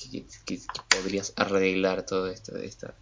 [0.45, 2.95] que podrías arreglar todo esto de esta,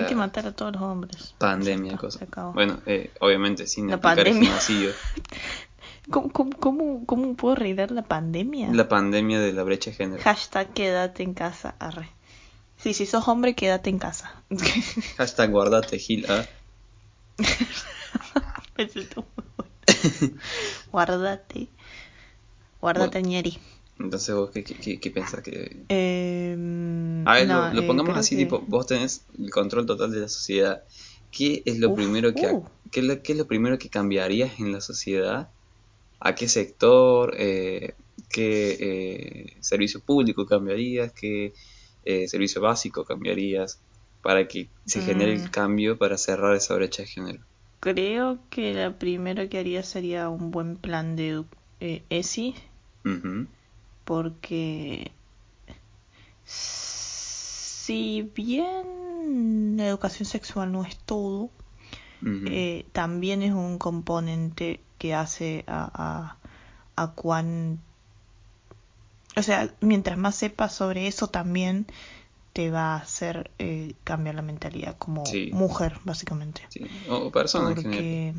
[0.00, 1.34] hay que matar a todos los hombres.
[1.38, 2.52] pandemia está, cosa?
[2.52, 4.48] Bueno, eh, obviamente sin La aplicar pandemia.
[4.50, 4.92] genocidio.
[6.10, 8.68] ¿Cómo, cómo, cómo, cómo puedo arreglar la pandemia?
[8.72, 10.22] La pandemia de la brecha de género.
[10.22, 12.10] Hashtag quédate en casa, arre.
[12.76, 14.42] Sí, si sos hombre, quédate en casa.
[15.16, 16.26] Hashtag guardate Gil.
[16.28, 16.44] ah.
[18.76, 19.70] Estuvo muy bueno.
[23.22, 23.58] Ñeri.
[23.98, 25.88] Entonces vos qué, qué, pensás que...
[25.88, 29.86] Em, A ver, no, lo, lo eh, pongamos así, que- tipo, vos tenés el control
[29.86, 30.84] total de la sociedad.
[31.30, 32.62] ¿Qué es lo Uf, primero que uh.
[32.90, 35.50] qué es lo, qué es lo primero que cambiarías en la sociedad?
[36.20, 37.34] ¿A qué sector?
[37.38, 37.96] Eh,
[38.30, 38.76] ¿Qué
[39.56, 41.12] eh, servicio público cambiarías?
[41.14, 41.54] ¿Qué
[42.28, 43.82] servicio básico cambiarías?
[44.22, 45.34] Para que se genere Mm.
[45.34, 47.46] el cambio para cerrar esa brecha de género.
[47.78, 51.44] Creo que la primero que haría sería un buen plan de
[51.78, 52.56] eh, ESI,
[53.04, 53.46] Ujú,
[54.04, 55.10] porque
[56.44, 61.50] si bien la educación sexual no es todo,
[62.46, 65.90] eh, también es un componente que hace a,
[66.96, 67.80] a, a cuán...
[69.36, 71.86] O sea, mientras más sepas sobre eso también,
[72.54, 75.50] te va a hacer eh, cambiar la mentalidad como Sí.
[75.52, 76.62] mujer, básicamente.
[76.68, 76.86] Sí.
[77.08, 77.92] O persona en general.
[77.92, 78.34] Porque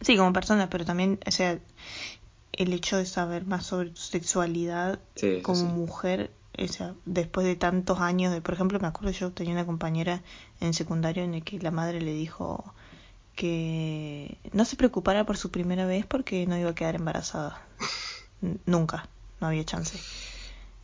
[0.00, 1.58] sí, como persona, pero también, o sea,
[2.58, 5.64] el hecho de saber más sobre tu sexualidad Sí, como sí.
[5.64, 9.64] mujer, o sea, después de tantos años de, por ejemplo, me acuerdo yo tenía una
[9.64, 10.22] compañera
[10.60, 12.74] en secundario en el que la madre le dijo
[13.36, 17.62] que no se preocupara por su primera vez porque no iba a quedar embarazada.
[18.66, 19.08] Nunca,
[19.40, 19.96] no había chance.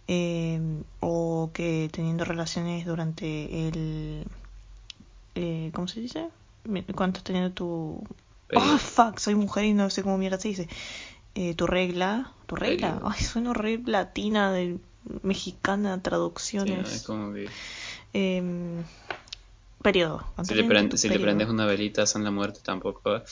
[0.06, 0.60] Eh,
[1.00, 4.24] o que teniendo relaciones durante el...
[5.34, 6.28] Eh, ¿Cómo se dice?
[6.94, 8.04] ¿Cuánto teniendo tu...
[8.54, 10.68] Oh, fuck, soy mujer y no sé cómo mierda se dice.
[11.34, 12.32] Eh, tu regla.
[12.46, 13.00] ¿Tu regla?
[13.04, 14.78] Ay, suena re latina, de
[15.22, 16.88] mexicana, Sí, traducciones.
[16.88, 16.88] ¿no?
[16.88, 17.48] es como que
[18.14, 18.84] Em,
[19.82, 20.24] periodo.
[20.44, 23.16] Si le, prendes una velita a San la muerte tampoco.
[23.16, 23.22] ¿eh?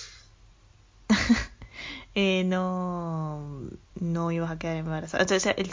[2.16, 3.62] eh, no,
[4.00, 5.24] no ibas a quedar embarazada.
[5.24, 5.70] O sea, el,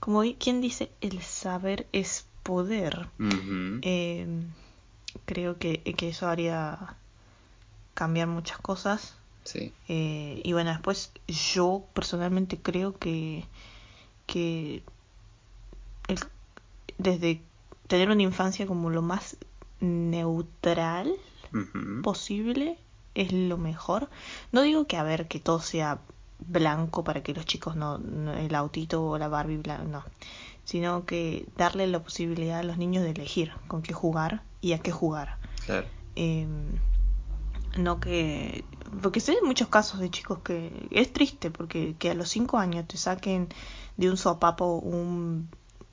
[0.00, 3.08] como quien dice, el saber es poder.
[3.82, 4.26] Eh,
[5.26, 6.96] creo que, que eso haría
[7.94, 9.14] cambiar muchas cosas.
[9.44, 9.72] Sí.
[9.88, 13.44] Eh, y bueno, después yo personalmente creo que,
[14.26, 14.82] que
[16.08, 16.18] el-
[16.98, 17.40] desde
[17.86, 19.36] tener una infancia como lo más
[19.80, 21.12] neutral
[22.02, 22.78] posible
[23.14, 24.08] es lo mejor.
[24.52, 25.98] No digo que a ver que todo sea
[26.38, 30.04] blanco para que los chicos no, no- el autito o la Barbie blanco, no,
[30.64, 34.78] sino que darle la posibilidad a los niños de elegir con qué jugar y a
[34.78, 35.36] qué jugar.
[35.66, 35.86] Claro.
[36.16, 36.46] Eh,
[37.76, 38.64] no que
[39.02, 42.86] porque sé muchos casos de chicos que es triste porque que a los 5 años
[42.88, 43.48] te saquen
[43.96, 45.48] de un sopapo un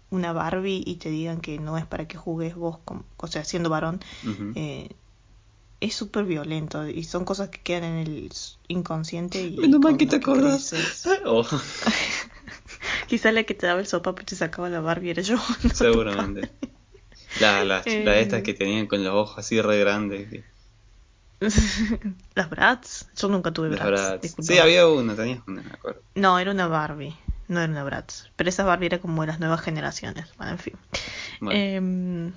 [0.09, 3.43] una Barbie y te digan que no es para que jugues vos, con, o sea,
[3.43, 3.99] siendo varón,
[4.55, 4.89] eh,
[5.81, 8.31] es súper violento y son cosas que quedan en el
[8.69, 10.73] inconsciente y Menos mal que te acordás.
[11.25, 11.45] Oh,
[13.07, 15.35] Quizá la que te daba el sopapo y te sacaba la Barbie era yo.
[15.63, 16.49] no seguramente.
[17.41, 18.21] La, la, la Eh.
[18.21, 20.29] estas que tenían con los ojos así re grandes.
[20.29, 20.43] que-
[22.35, 23.07] Las Bratz.
[23.15, 24.35] Yo nunca tuve Las Bratz.
[24.39, 26.01] Sí, había una, tenías una, me acuerdo.
[26.15, 27.15] No, era una Barbie.
[27.47, 28.29] No era una Bratz.
[28.35, 30.25] Pero esa Barbie era como de las nuevas generaciones.
[30.37, 30.73] Bueno, en fin.
[31.39, 32.33] Bueno, Em,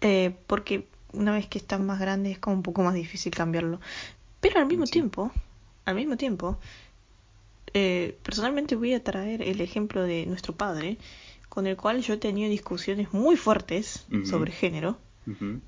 [0.00, 3.80] eh, porque una vez que están más grandes es como un poco más difícil cambiarlo.
[4.40, 4.92] Pero al mismo Sí.
[4.92, 5.30] tiempo,
[5.84, 6.58] al mismo tiempo,
[7.74, 10.98] eh, personalmente voy a traer el ejemplo de nuestro padre,
[11.48, 14.98] con el cual yo he tenido discusiones muy fuertes sobre género,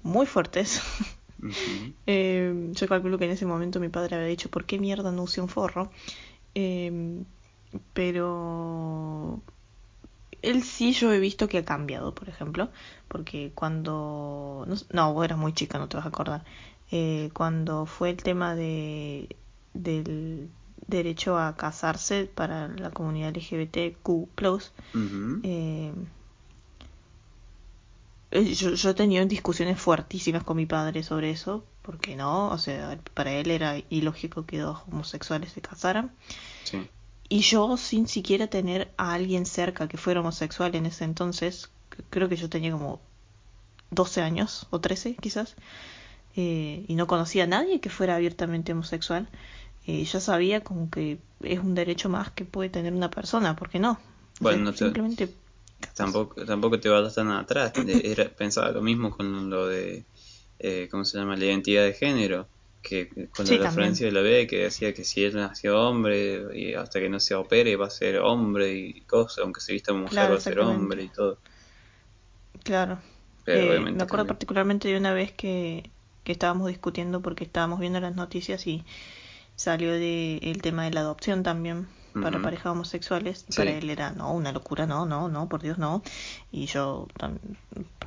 [0.03, 0.81] muy fuertes.
[2.07, 5.23] Eh, yo calculo que en ese momento mi padre había dicho, ¿por qué mierda no
[5.23, 5.91] usé un forro?
[6.55, 7.23] Eh,
[7.93, 9.43] pero
[10.43, 12.71] él sí yo he visto que ha cambiado, por ejemplo,
[13.09, 14.67] porque cuando...
[14.93, 16.45] No, vos eras muy chica, no te vas a acordar.
[16.91, 19.37] Eh, cuando fue el tema de
[19.73, 20.51] del
[20.87, 24.71] derecho a casarse para la comunidad LGBTQ+, eh,
[25.43, 25.93] eh,
[28.35, 32.99] yo, yo he tenido discusiones fuertísimas con mi padre sobre eso, porque no, o sea,
[33.15, 36.13] para él era ilógico que dos homosexuales se casaran.
[36.65, 36.89] Sí.
[37.29, 41.71] Y yo, sin siquiera tener a alguien cerca que fuera homosexual en ese entonces,
[42.11, 43.01] creo que yo tenía como
[43.91, 45.57] 12 años o 13 quizás,
[46.37, 49.29] eh, y no conocía a nadie que fuera abiertamente homosexual,
[49.87, 53.71] eh, ya sabía como que es un derecho más que puede tener una persona, ¿por
[53.71, 53.93] qué no?
[53.93, 53.99] O
[54.39, 55.35] Bueno, sea, no te- simplemente
[55.95, 57.73] Tampoco, tampoco te vayas tan atrás.
[57.87, 60.05] Era, pensaba lo mismo con lo de,
[60.59, 61.37] eh, ¿cómo se llama?
[61.37, 62.49] La identidad de género.
[62.83, 66.45] Que con Sí, la referencia de la B que decía que si él nació hombre
[66.55, 69.95] y hasta que no se opere va a ser hombre y cosas, aunque se vista
[69.95, 71.39] mujer Claro, va a ser hombre y todo.
[72.63, 72.99] Claro.
[73.45, 75.91] Pero Eh, me acuerdo particularmente de una vez que,
[76.25, 78.85] que estábamos discutiendo porque estábamos viendo las noticias y
[79.57, 81.89] salió de el tema de la adopción también
[82.21, 83.45] para parejas homosexuales.
[83.49, 83.57] Y Sí.
[83.59, 86.03] para él era, no, una locura, no, no, no, por Dios, no.
[86.51, 87.59] Y yo también,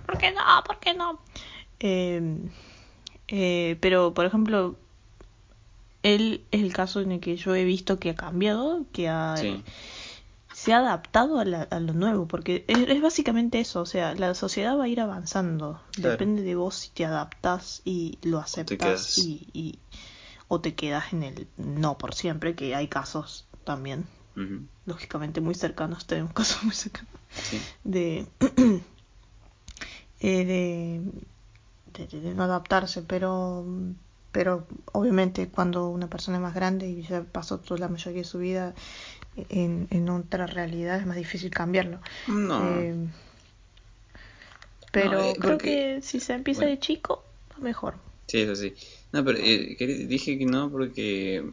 [0.06, 0.40] ¿por qué no?
[0.66, 1.20] ¿Por qué no?
[1.80, 2.40] Eh,
[3.28, 4.78] eh, pero, por ejemplo,
[6.04, 9.36] él es el caso en el que yo he visto que ha cambiado, que ha,
[9.38, 9.64] Sí.
[10.54, 14.14] se ha adaptado a, la- a lo nuevo, porque es, es básicamente eso, o sea,
[14.16, 16.12] la sociedad va a ir avanzando, Claro.
[16.12, 19.80] depende de vos si te adaptas y lo aceptas y, y-
[20.48, 24.06] o te quedas en el no por siempre, que hay casos también,
[24.86, 27.12] lógicamente muy cercanos, tenemos casos muy cercanos
[27.50, 27.60] Sí.
[27.84, 28.26] de,
[30.22, 31.02] eh, de,
[31.94, 33.66] de- de- de no adaptarse, pero
[34.32, 38.28] pero obviamente cuando una persona es más grande y ya pasó toda la mayoría de
[38.28, 38.74] su vida
[39.50, 42.00] en, en otra realidad es más difícil cambiarlo.
[42.28, 42.62] No.
[42.80, 42.96] Eh,
[44.92, 46.72] pero No, eh, creo porque- que si se empieza bueno.
[46.76, 47.24] de chico,
[47.60, 47.96] mejor.
[48.28, 48.74] Sí, eso sí.
[49.12, 49.76] No, pero eh,
[50.08, 51.44] dije que no porque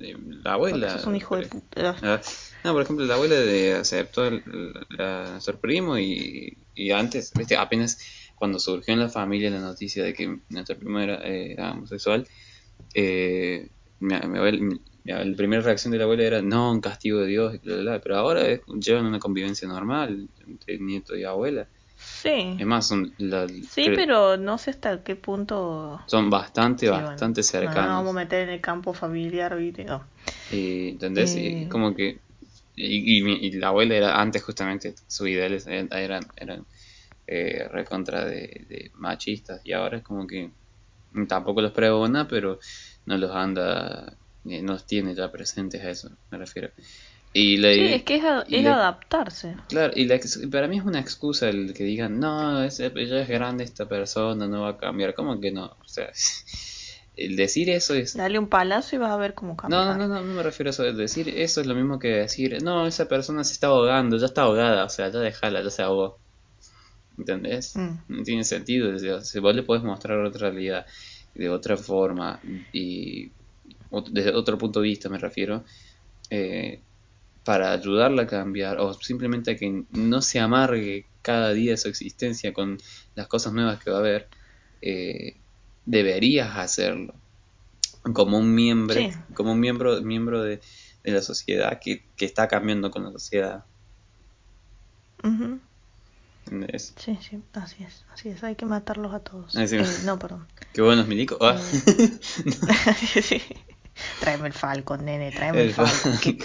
[0.00, 0.78] la abuela.
[0.86, 1.96] Porque sos un hijo de pero- puta.
[2.02, 2.20] Ah,
[2.64, 7.32] No, por ejemplo, la abuela de, aceptó el, el- a nuestro primo y, y antes,
[7.34, 7.56] ¿viste?
[7.56, 7.98] apenas
[8.34, 12.26] cuando surgió en la familia la noticia de que nuestro primo era, eh, era homosexual,
[12.94, 13.70] eh,
[14.00, 17.26] mi, mi abuela- mi- la primera reacción de la abuela era, no, un castigo de
[17.28, 18.00] Dios, y bla, bla, bla.
[18.00, 21.68] pero ahora es- llevan una convivencia normal entre nieto y abuela.
[22.22, 22.56] Sí.
[22.58, 26.00] Es más, son, la- Sí, pero no sé hasta qué punto...
[26.06, 27.88] son bastante, Sí, bueno, bastante no, no cercanos.
[27.88, 29.84] vamos a meter en el campo familiar, ¿viste?
[29.84, 30.04] No.
[30.52, 31.36] Y, ¿Entendés?
[31.36, 31.68] Y Eh.
[31.68, 32.20] como que.
[32.76, 36.66] Y, y mi- y la abuela era antes, justamente, sus ideales eran, eran, eran,
[37.26, 39.60] eh, recontra de, de machistas.
[39.64, 40.52] Y ahora es como que.
[41.28, 42.58] Tampoco los pregona, pero
[43.06, 44.16] no los anda.
[44.44, 46.70] eh, no los tiene ya presentes a eso, me refiero.
[47.32, 49.54] Y la, Sí, es que es, a- es la- adaptarse.
[49.68, 50.18] Claro, y la
[50.50, 54.48] para mí es una excusa el que digan, no, es, ella es grande esta persona,
[54.48, 55.14] no va a cambiar.
[55.14, 55.66] ¿Cómo que no?
[55.66, 56.10] O sea,
[57.16, 58.16] el decir eso es.
[58.16, 59.78] Dale un palazo y vas a ver cómo cambia.
[59.78, 60.82] No, no, no, no, no me refiero a eso.
[60.92, 64.42] Decir eso es lo mismo que decir, no, esa persona se está ahogando, ya está
[64.42, 66.18] ahogada, o sea, ya déjala, ya se ahogó.
[67.16, 67.76] ¿Entendés?
[67.76, 67.90] Mm.
[68.08, 68.94] No tiene sentido.
[68.94, 70.84] o sea, si vos le podés mostrar otra realidad,
[71.34, 72.40] de otra forma,
[72.72, 73.32] y
[74.10, 75.64] desde otro punto de vista me refiero,
[76.30, 76.82] eh,
[77.44, 82.52] para ayudarla a cambiar, o simplemente a que no se amargue cada día su existencia
[82.52, 82.78] con
[83.14, 84.28] las cosas nuevas que va a haber,
[84.82, 85.36] eh,
[85.86, 87.14] deberías hacerlo
[88.14, 89.10] como un miembro, Sí.
[89.34, 90.60] como un miembro, miembro de,
[91.02, 93.64] de la sociedad que, que está cambiando con la sociedad.
[96.96, 99.54] Sí, sí, así es, así es, hay que matarlos a todos.
[99.56, 100.46] Eh, no, perdón.
[100.72, 101.38] Qué buenos milico.
[101.40, 101.60] Ah.
[103.22, 103.40] Sí.
[104.20, 106.18] Tráeme el Falcon, nene, tráeme el, El Falcon.
[106.22, 106.38] Qué,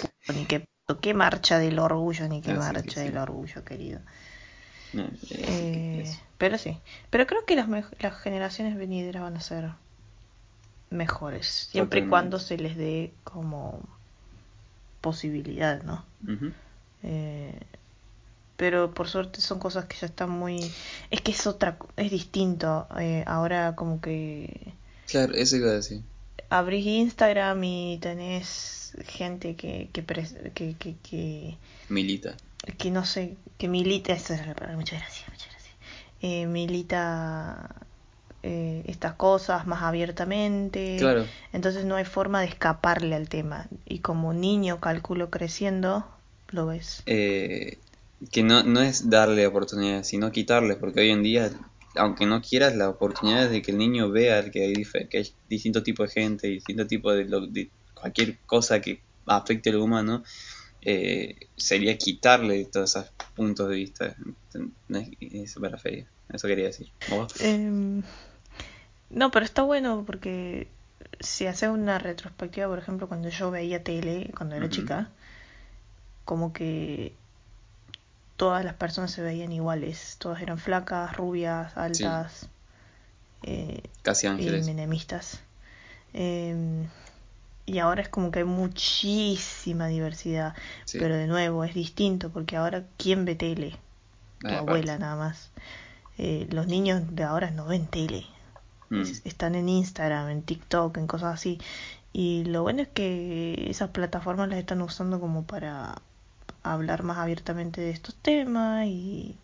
[0.46, 3.08] qué, qué marcha del orgullo, ni qué Ah, marcha sí, sí.
[3.08, 4.00] del orgullo, querido.
[4.92, 6.78] No, eh, Eh, pero sí,
[7.10, 7.68] pero creo que las,
[8.00, 9.70] las generaciones venideras van a ser
[10.90, 13.80] mejores, siempre y cuando se les dé como
[15.00, 16.04] posibilidad, ¿no?
[17.02, 17.60] Eh,
[18.56, 20.72] pero por suerte son cosas que ya están muy...
[21.10, 22.86] Es que es otra, es distinto.
[22.98, 24.74] eh, ahora como que
[25.06, 26.02] Claro, eso iba a decir.
[26.50, 31.56] abrís Instagram y tenés gente que, que, pres- que, que, que,
[31.88, 32.36] Milita.
[32.78, 35.74] que no sé, que milita, esa es la palabra, muchas gracias, muchas gracias.
[36.22, 37.76] Eh, milita
[38.42, 40.96] eh, estas cosas más abiertamente.
[40.98, 41.26] Claro.
[41.52, 43.68] Entonces no hay forma de escaparle al tema.
[43.86, 46.06] Y como niño, calculo creciendo,
[46.48, 47.02] lo ves.
[47.06, 47.78] Eh,
[48.30, 51.50] que no, no es darle oportunidades, sino quitarles, porque hoy en día,
[51.96, 54.74] aunque no quieras, la oportunidad es de que el niño vea que hay,
[55.10, 57.70] que hay distinto tipo de gente, distinto tipo de, lo- de
[58.00, 60.22] cualquier cosa que afecte al humano,
[60.82, 64.14] eh, sería quitarle todos esos puntos de vista.
[65.20, 66.92] Eso me refería, eso quería decir.
[67.40, 68.02] Em,
[69.10, 70.68] no, pero está bueno porque
[71.20, 75.10] si haces una retrospectiva, por ejemplo, cuando yo veía tele, cuando era chica,
[76.24, 77.14] como que
[78.36, 80.16] todas las personas se veían iguales.
[80.18, 82.48] Todas eran flacas, rubias, altas
[83.42, 84.66] eh, Casi y ángeles.
[84.66, 85.40] menemistas.
[87.66, 90.54] Y ahora es como que hay muchísima diversidad.
[90.84, 90.98] Sí.
[91.00, 93.76] Pero de nuevo, es distinto porque ahora, ¿quién ve tele?
[94.40, 94.98] Tu Ah, abuela aparte.
[95.00, 95.50] nada más.
[96.18, 98.24] Eh, los niños de ahora no ven tele.
[98.90, 99.00] Mm.
[99.02, 101.58] Es- están en Instagram, en TikTok, en cosas así.
[102.12, 105.96] Y lo bueno es que esas plataformas las están usando como para
[106.62, 109.36] hablar más abiertamente de estos temas y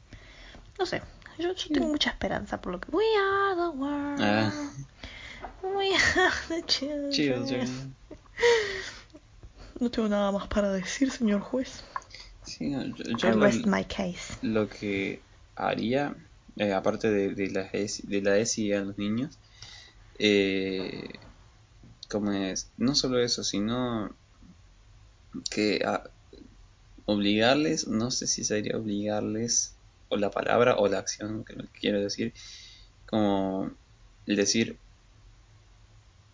[0.79, 1.03] no sé,
[1.39, 4.20] yo, yo tengo mucha esperanza por lo que We are the world.
[4.23, 4.53] Ah.
[5.62, 7.11] We are the children.
[7.12, 7.95] Children.
[9.80, 11.82] No tengo nada más para decir, señor juez.
[12.45, 14.38] Sí, no, yo, yo I lo- rest my case.
[14.43, 15.24] lo que
[15.57, 16.16] haría,
[16.57, 19.38] eh, aparte de, de, la ESI, de la ESI a los niños,
[20.18, 21.20] eh,
[22.09, 24.16] como es, no solo eso, sino
[25.51, 26.03] que a-
[27.07, 29.78] obligarles, no sé si sería obligarles,
[30.09, 32.34] o la palabra o la acción que quiero decir,
[33.07, 33.76] como
[34.26, 34.80] el decir,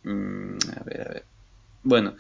[0.02, 1.26] mm, a ver, a ver,
[1.82, 2.16] bueno,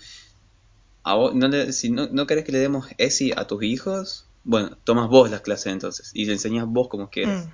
[1.04, 4.26] a vos- no le- si no, no querés que le demos ESI a tus hijos,
[4.44, 7.50] bueno, tomas vos las clases entonces y le enseñas vos como quieres, Mm,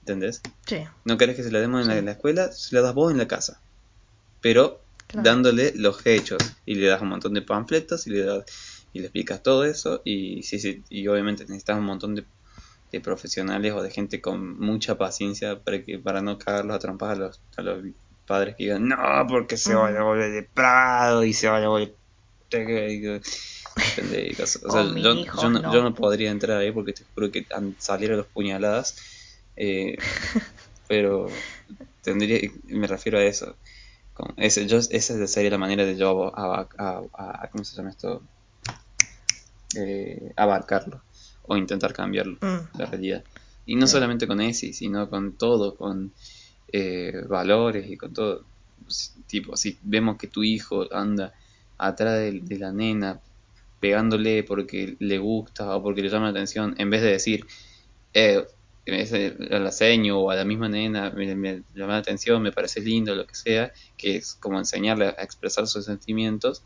[0.00, 0.40] ¿entendés?
[0.66, 1.98] sí, No querés que se la demos en, la, Sí.
[2.00, 3.60] en la escuela, se la das vos en la casa,
[4.40, 5.24] pero Claro.
[5.24, 8.44] dándole los hechos y le das un montón de panfletos y le das
[8.92, 12.24] y le explicas todo eso y sí, sí, y obviamente necesitas un montón de,
[12.92, 17.10] de profesionales o de gente con mucha paciencia para que para no cagarlos a trompas
[17.10, 17.82] a los, a los
[18.24, 18.96] padres que digan no
[19.28, 21.96] porque se vaya a volver depravado y se vaya a volver.
[24.64, 25.72] O sea, yo, yo no, no.
[25.72, 27.46] yo no podría entrar ahí porque te juro que
[27.78, 28.96] salieron los puñaladas.
[29.56, 29.96] eh,
[30.88, 31.26] pero
[32.02, 33.56] tendría, me refiero a eso.
[34.12, 37.76] Con ese, yo, esa sería la manera de yo a, a- a- a- ¿cómo se
[37.76, 38.22] llama esto?
[39.76, 41.02] eh, abarcarlo
[41.42, 42.78] o intentar cambiarlo, Mm.
[42.78, 43.24] la realidad.
[43.66, 43.92] Y no Sí.
[43.94, 46.14] solamente con ese, sino con todo, con
[46.72, 48.46] eh, valores y con todo.
[48.88, 51.32] Si- Tipo, si vemos que tu hijo anda
[51.78, 53.20] atrás de, de la nena
[53.80, 57.46] pegándole porque le gusta o porque le llama la atención, en vez de decir,
[58.12, 58.44] eh,
[58.86, 62.80] a la seño o a la misma nena me, me llama la atención, me parece
[62.80, 66.62] lindo, lo que sea, que es como enseñarle a expresar sus sentimientos,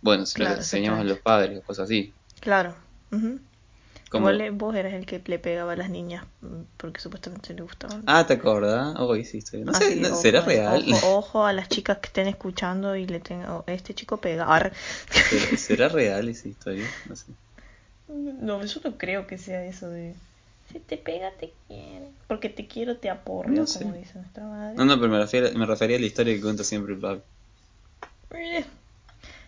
[0.00, 2.12] bueno, si lo enseñamos a los padres cosas así.
[2.40, 2.74] Claro.
[4.10, 7.54] Como, Igual eh, vos eras el que le pegaba a las niñas mm, porque supuestamente
[7.54, 8.02] le gustaban.
[8.06, 8.96] ah, ¿te acordás?
[8.98, 9.60] Hoy sí estoy.
[9.62, 10.84] No Así sé, que no- ojo, ¿será real?
[10.92, 13.62] Ojo, ojo a las chicas que estén escuchando y le tengan.
[13.68, 14.44] Este chico pega.
[14.46, 14.72] Arre.
[15.12, 16.84] ¿Será, será real esa historia?
[17.08, 17.26] No sé.
[18.08, 20.14] No, yo no creo que sea eso de.
[20.72, 22.08] Si te pega, te quiere.
[22.26, 23.80] Porque te quiero, te aporreo, No sé.
[23.80, 24.76] como dice nuestra madre.
[24.76, 27.22] No, no, pero me refería, me refería a la historia que cuenta siempre el Pablo.
[28.32, 28.64] Eh,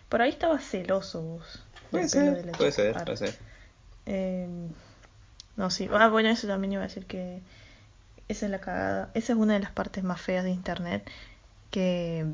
[0.09, 1.59] Por ahí estaba celoso vos.
[1.91, 2.83] Puede ser, la puede chica.
[2.83, 3.05] ser, Arre.
[3.05, 3.35] puede ser.
[4.05, 4.47] Eh,
[5.55, 5.89] no, sí.
[5.91, 7.41] Ah, bueno, eso también iba a decir que
[8.27, 9.11] esa es la cagada.
[9.13, 11.09] Esa es una de las partes más feas de internet.
[11.71, 12.25] Que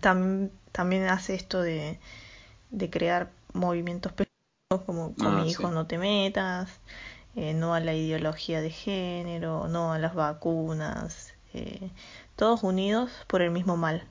[0.00, 1.98] tam- también hace esto de,
[2.70, 5.72] de crear movimientos peligrosos como con Ah, mi hijo sí.
[5.72, 6.70] no te metas,
[7.36, 11.34] eh, no a la ideología de género, no a las vacunas.
[11.54, 11.90] eh,
[12.36, 14.06] todos unidos por el mismo mal,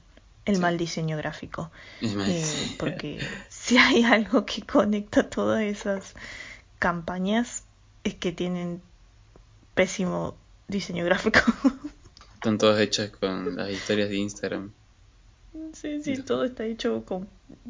[0.49, 0.61] el Sí.
[0.61, 1.71] mal diseño gráfico.
[2.01, 3.19] Más, Eh, porque
[3.49, 6.13] si hay algo que conecta todas esas
[6.79, 7.63] campañas
[8.03, 8.81] es que tienen
[9.75, 10.35] pésimo
[10.67, 11.39] diseño gráfico.
[12.35, 14.71] Están todas hechas con las historias de Instagram.
[15.73, 17.27] sí, sí, todo está hecho con,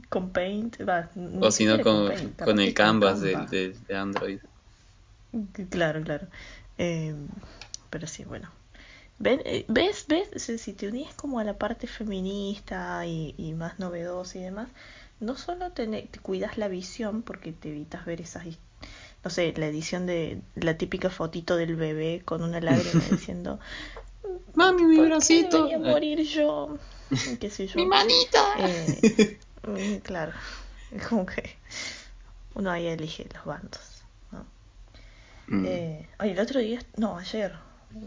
[0.10, 0.78] con Paint.
[0.88, 1.10] Va,
[1.42, 3.46] O si no, con, Paint, con el Canvas Canva.
[3.50, 4.40] de, de, de Android.
[5.70, 6.28] Claro, claro.
[6.78, 7.14] Eh,
[7.90, 8.50] pero sí, bueno.
[9.20, 9.42] ¿Ven?
[9.46, 10.06] Eh, ¿Ves?
[10.08, 10.30] ¿Ves?
[10.36, 14.42] O sea, si te unís como a la parte feminista y, y más novedosa y
[14.44, 14.70] demás,
[15.20, 18.46] no solo te, te cuidas la visión porque te evitas ver esas,
[19.24, 23.60] no sé, la edición de la típica fotito del bebé con una lágrima diciendo,
[24.54, 25.58] Mami, mi ¿por qué bracito.
[25.66, 26.78] debería morir yo?
[27.40, 27.76] Qué sé yo.
[27.76, 28.44] Mi manita.
[28.60, 30.32] Eh, mm, claro,
[31.10, 31.58] como que
[32.56, 34.04] uno ahí elige los bandos.
[34.32, 34.46] ¿no?
[35.48, 35.66] Mm.
[35.66, 37.54] Eh, ay, el otro día, no, ayer,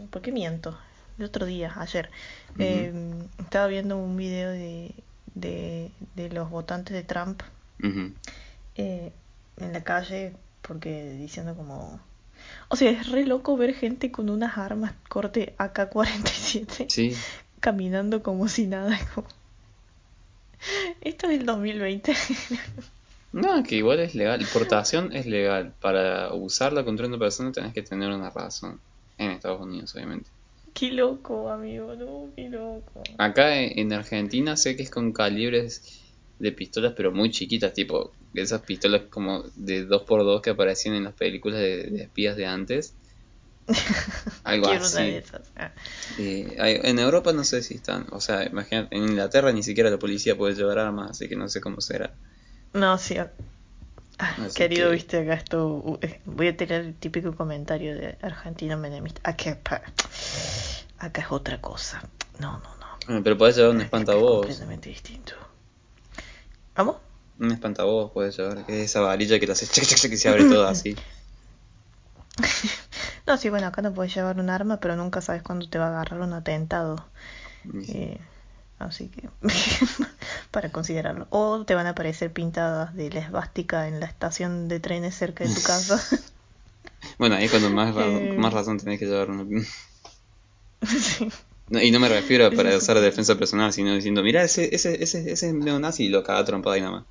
[0.09, 0.75] ¿por qué miento?
[1.19, 2.09] El otro día, ayer,
[2.59, 2.91] eh,
[3.39, 4.91] estaba viendo un video de,
[5.35, 7.41] de, de los votantes de Trump
[8.75, 9.11] eh,
[9.57, 11.99] en la calle, porque diciendo como...
[12.69, 17.15] O sea, es re loco ver gente con unas armas corte AK-47 Sí,
[17.59, 18.97] caminando como si nada.
[19.13, 19.27] como-
[21.01, 22.13] Esto es el 2020.
[23.33, 24.45] no, que igual es legal.
[24.51, 25.73] Portación es legal.
[25.79, 28.79] Para usarla contra una persona tenés que tener una razón.
[29.17, 30.29] En Estados Unidos, obviamente.
[30.73, 33.03] Qué loco, amigo, no, qué loco.
[33.17, 35.81] Acá en en Argentina sé que es con calibres
[36.39, 41.13] de pistolas, pero muy chiquitas, tipo esas pistolas como de 2x2 que aparecían en las
[41.15, 42.95] películas de, de espías de antes.
[44.43, 45.17] Algo Quiero una de así.
[45.17, 45.51] esas.
[45.55, 45.71] Ah.
[46.17, 49.89] Eh, hay- en Europa no sé si están, o sea, imagínate, en Inglaterra ni siquiera
[49.89, 52.15] la policía puede llevar armas, así que no sé cómo será.
[52.73, 53.15] No, sí.
[54.19, 55.99] Ah, querido, que- viste, acá esto.
[56.01, 59.21] eh, Voy a tirar el típico comentario de argentino menemista.
[59.29, 59.81] Acá, pa-
[60.99, 62.01] acá es otra cosa.
[62.39, 62.87] No, no, no.
[63.07, 64.39] Bueno, pero podés llevar un Acá es espantabobos.
[64.45, 65.33] completamente distinto.
[66.75, 66.97] ¿Vamos?
[67.39, 70.45] Un espantabobos puedes llevar, que es esa varilla que te hace chac, y se abre
[70.45, 70.95] todo así.
[73.25, 75.85] No, sí, bueno, acá no puedes llevar un arma, pero nunca sabes cuándo te va
[75.85, 77.05] a agarrar un atentado.
[77.73, 78.17] Y- Eh,
[78.79, 79.29] así que,
[80.51, 81.27] para considerarlo.
[81.31, 85.43] O te van a aparecer pintadas de la esvástica en la estación de trenes cerca
[85.43, 85.99] de tu casa.
[87.17, 88.33] Bueno, ahí es cuando más, ra- Eh.
[88.35, 89.45] más razón tenés que llevar una...
[90.87, 91.29] sí.
[91.67, 94.73] No, y no me refiero para es usar un- defensa personal, sino diciendo, mira, ese,
[94.73, 97.05] ese, ese, ese es neonazi y lo caga trompada y nada más.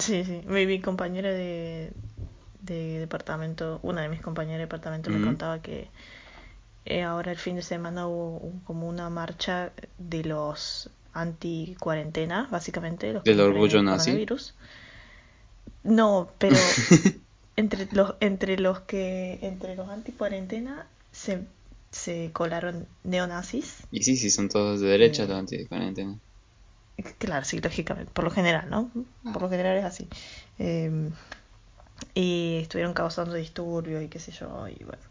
[0.00, 0.42] Sí, sí.
[0.46, 1.92] Mi, mi compañera de,
[2.60, 5.90] de departamento, una de mis compañeras de departamento me contaba que
[6.84, 12.48] eh, ahora el fin de semana hubo un- como una marcha de los anti cuarentena,
[12.50, 14.26] básicamente, los ¿Del orgullo nazi?
[15.84, 16.56] No, pero
[17.56, 21.46] entre los entre los que entre los anti cuarentena se
[21.90, 23.86] se colaron neonazis.
[23.92, 25.28] Y sí, sí, son todos de derecha Eh.
[25.28, 26.18] los anti-cuarentena.
[27.18, 28.90] Claro, sí, lógicamente, por lo general, ¿no?
[29.32, 30.08] Por lo general es así.
[30.58, 31.10] Eh,
[32.14, 35.02] y estuvieron causando disturbios y qué sé yo, y bueno.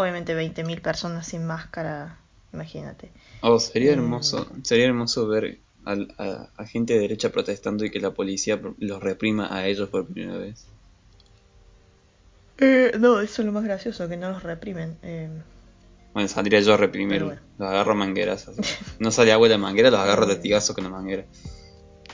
[0.00, 2.18] Obviamente 20.000 personas sin máscara,
[2.52, 3.10] imagínate.
[3.42, 3.94] Oh, sería Eh.
[3.94, 9.02] hermoso, sería hermoso ver a, a gente de derecha protestando y que la policía los
[9.02, 10.66] reprima a ellos por primera vez.
[12.58, 14.98] Eh, no, eso es lo más gracioso, que no los reprimen.
[15.02, 15.30] Eh,
[16.12, 17.40] Bueno, saldría yo a bueno.
[17.58, 18.48] Los agarro a mangueras.
[18.48, 18.60] así.
[18.98, 20.36] No sale agua de la manguera, los agarro de Eh.
[20.36, 21.24] tigazo con la manguera.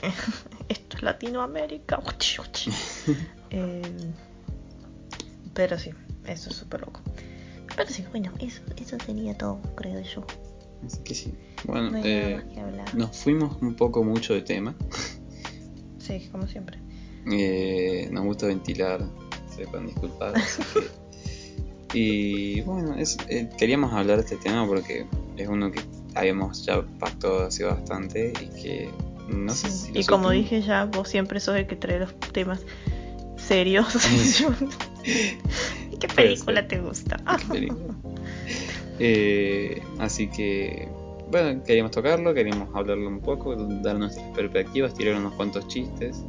[0.69, 1.99] Esto es Latinoamérica.
[3.49, 3.81] Eh,
[5.53, 5.91] pero sí,
[6.25, 6.99] eso es súper loco.
[7.77, 10.25] Pero sí, bueno, eso, eso sería todo, creo yo.
[10.85, 11.33] Así que sí.
[11.65, 14.75] Bueno, No eh, que nos fuimos un poco mucho de tema.
[15.99, 16.79] Sí, como siempre.
[17.31, 19.01] Eh, nos gusta ventilar,
[19.55, 20.35] se pueden disculpar.
[20.35, 21.07] así que-
[21.93, 25.05] Y bueno, es, eh, queríamos hablar de este tema porque
[25.37, 25.79] es uno que
[26.15, 28.89] habíamos ya pactado hace bastante y que
[29.29, 29.77] no sé Sí.
[29.87, 30.33] si lo y como supimos.
[30.51, 32.59] dije ya, vos siempre sos el que trae los temas
[33.37, 33.87] serios.
[35.99, 37.17] Yo- ¿Y ¿Qué película te gusta?
[38.99, 40.87] Eh, así que,
[41.29, 46.23] bueno, queríamos tocarlo, queríamos hablarlo un poco, dar nuestras perspectivas, tirar unos cuantos chistes.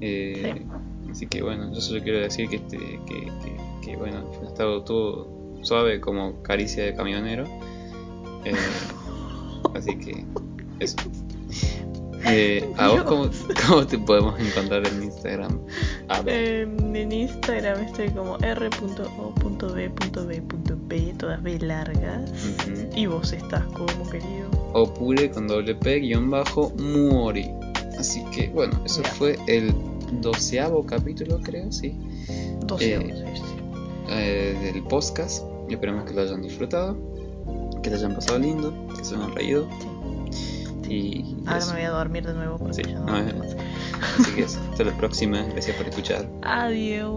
[0.00, 0.62] Eh,
[1.10, 4.82] Así que, bueno, yo solo quiero decir que, este, que, que, que, bueno, ha estado
[4.82, 5.28] todo
[5.60, 7.44] suave como caricia de camionero.
[8.46, 8.54] Eh,
[9.74, 10.24] así que,
[10.80, 10.96] eso.
[12.26, 13.30] Eh, ¿A vos cómo,
[13.66, 15.60] cómo te podemos encontrar en Instagram?
[16.26, 18.74] Em, en Instagram estoy como r.o.b.b.b,
[21.18, 22.30] todas B largas.
[22.94, 24.50] Y vos estás como querido.
[24.74, 27.50] o pure con doble P guion bajo Muori.
[27.98, 29.74] Así que bueno, eso fue el
[30.20, 31.96] doceavo capítulo, creo, sí,
[32.66, 33.24] 12 Eh,
[34.08, 35.44] eh, del podcast.
[35.68, 36.96] Y esperemos que lo hayan disfrutado,
[37.82, 39.68] que lo hayan pasado lindo, que se hayan reído.
[40.92, 41.68] Y Ahora eso.
[41.68, 43.06] me voy a dormir de nuevo Sí, no.
[44.18, 44.60] Así que eso.
[44.70, 45.42] Hasta la próxima.
[45.42, 46.28] Gracias por escuchar.
[46.42, 47.10] Adiós.